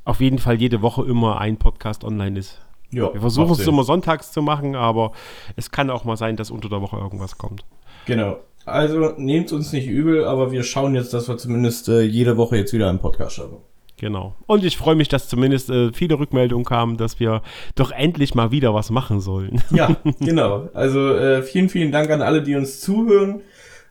auf 0.04 0.21
jeden 0.21 0.38
Fall 0.38 0.61
jede 0.61 0.83
Woche 0.83 1.04
immer 1.04 1.40
ein 1.40 1.56
Podcast 1.56 2.04
online 2.04 2.38
ist. 2.38 2.61
Ja, 2.94 3.12
wir 3.12 3.20
versuchen 3.20 3.52
es 3.52 3.66
immer 3.66 3.84
sonntags 3.84 4.32
zu 4.32 4.42
machen, 4.42 4.76
aber 4.76 5.12
es 5.56 5.70
kann 5.70 5.90
auch 5.90 6.04
mal 6.04 6.16
sein, 6.16 6.36
dass 6.36 6.50
unter 6.50 6.68
der 6.68 6.80
Woche 6.80 6.96
irgendwas 6.96 7.38
kommt. 7.38 7.64
Genau. 8.06 8.38
Also 8.64 9.12
nehmt 9.18 9.52
uns 9.52 9.72
nicht 9.72 9.86
übel, 9.86 10.24
aber 10.24 10.50
wir 10.50 10.62
schauen 10.62 10.94
jetzt, 10.94 11.12
dass 11.12 11.28
wir 11.28 11.36
zumindest 11.36 11.88
äh, 11.88 12.02
jede 12.02 12.36
Woche 12.36 12.56
jetzt 12.56 12.72
wieder 12.72 12.88
einen 12.88 12.98
Podcast 12.98 13.36
schaffen. 13.36 13.58
Genau. 13.98 14.34
Und 14.46 14.64
ich 14.64 14.76
freue 14.76 14.96
mich, 14.96 15.08
dass 15.08 15.28
zumindest 15.28 15.70
äh, 15.70 15.92
viele 15.92 16.18
Rückmeldungen 16.18 16.64
kamen, 16.64 16.96
dass 16.96 17.20
wir 17.20 17.42
doch 17.74 17.90
endlich 17.90 18.34
mal 18.34 18.50
wieder 18.50 18.74
was 18.74 18.90
machen 18.90 19.20
sollen. 19.20 19.62
Ja, 19.70 19.96
genau. 20.20 20.68
Also 20.72 21.14
äh, 21.14 21.42
vielen, 21.42 21.68
vielen 21.68 21.92
Dank 21.92 22.10
an 22.10 22.22
alle, 22.22 22.42
die 22.42 22.54
uns 22.54 22.80
zuhören, 22.80 23.42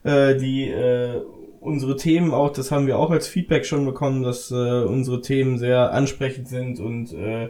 äh, 0.03 0.35
die 0.35 0.69
äh, 0.69 1.21
unsere 1.59 1.95
Themen 1.95 2.33
auch, 2.33 2.51
das 2.51 2.71
haben 2.71 2.87
wir 2.87 2.97
auch 2.97 3.11
als 3.11 3.27
Feedback 3.27 3.65
schon 3.65 3.85
bekommen, 3.85 4.23
dass 4.23 4.51
äh, 4.51 4.83
unsere 4.83 5.21
Themen 5.21 5.57
sehr 5.57 5.93
ansprechend 5.93 6.47
sind 6.47 6.79
und 6.79 7.13
äh, 7.13 7.49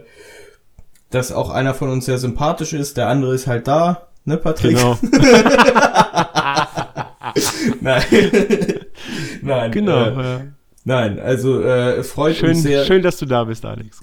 dass 1.14 1.32
auch 1.32 1.50
einer 1.50 1.74
von 1.74 1.90
uns 1.90 2.06
sehr 2.06 2.18
sympathisch 2.18 2.72
ist, 2.72 2.96
der 2.96 3.08
andere 3.08 3.34
ist 3.34 3.46
halt 3.46 3.68
da, 3.68 4.08
ne, 4.24 4.36
Patrick? 4.36 4.76
Genau. 4.76 4.98
Nein. 7.80 8.02
Nein. 9.42 9.72
Genau. 9.72 10.04
Äh, 10.06 10.22
ja. 10.22 10.42
Nein, 10.84 11.18
also 11.18 11.62
äh, 11.62 12.02
freut 12.04 12.36
schön, 12.36 12.50
uns 12.50 12.62
sehr. 12.62 12.84
Schön, 12.84 13.02
dass 13.02 13.16
du 13.16 13.26
da 13.26 13.44
bist, 13.44 13.64
Alex. 13.64 14.00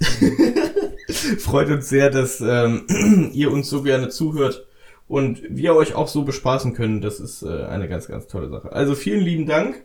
freut 1.39 1.69
uns 1.69 1.89
sehr, 1.89 2.09
dass 2.09 2.41
ähm, 2.41 3.29
ihr 3.33 3.51
uns 3.51 3.69
so 3.69 3.83
gerne 3.83 4.09
zuhört 4.09 4.65
und 5.07 5.41
wir 5.49 5.75
euch 5.75 5.93
auch 5.93 6.07
so 6.07 6.23
bespaßen 6.23 6.73
können. 6.73 7.01
Das 7.01 7.19
ist 7.19 7.43
äh, 7.43 7.65
eine 7.65 7.87
ganz, 7.87 8.07
ganz 8.07 8.27
tolle 8.27 8.49
Sache. 8.49 8.71
Also 8.71 8.95
vielen 8.95 9.21
lieben 9.21 9.45
Dank. 9.45 9.83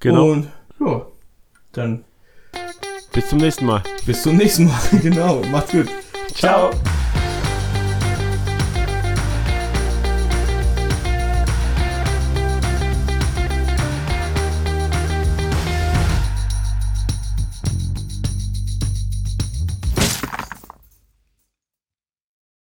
Genau. 0.00 0.30
Und 0.30 0.48
ja, 0.80 1.06
dann 1.72 2.04
bis 3.12 3.28
zum 3.28 3.38
nächsten 3.38 3.66
Mal. 3.66 3.82
Bis 4.06 4.22
zum 4.22 4.36
nächsten 4.36 4.64
Mal, 4.66 4.80
genau. 5.02 5.42
Macht's 5.50 5.72
gut. 5.72 5.88
Ciao. 6.32 6.70
Ciao. 6.72 7.03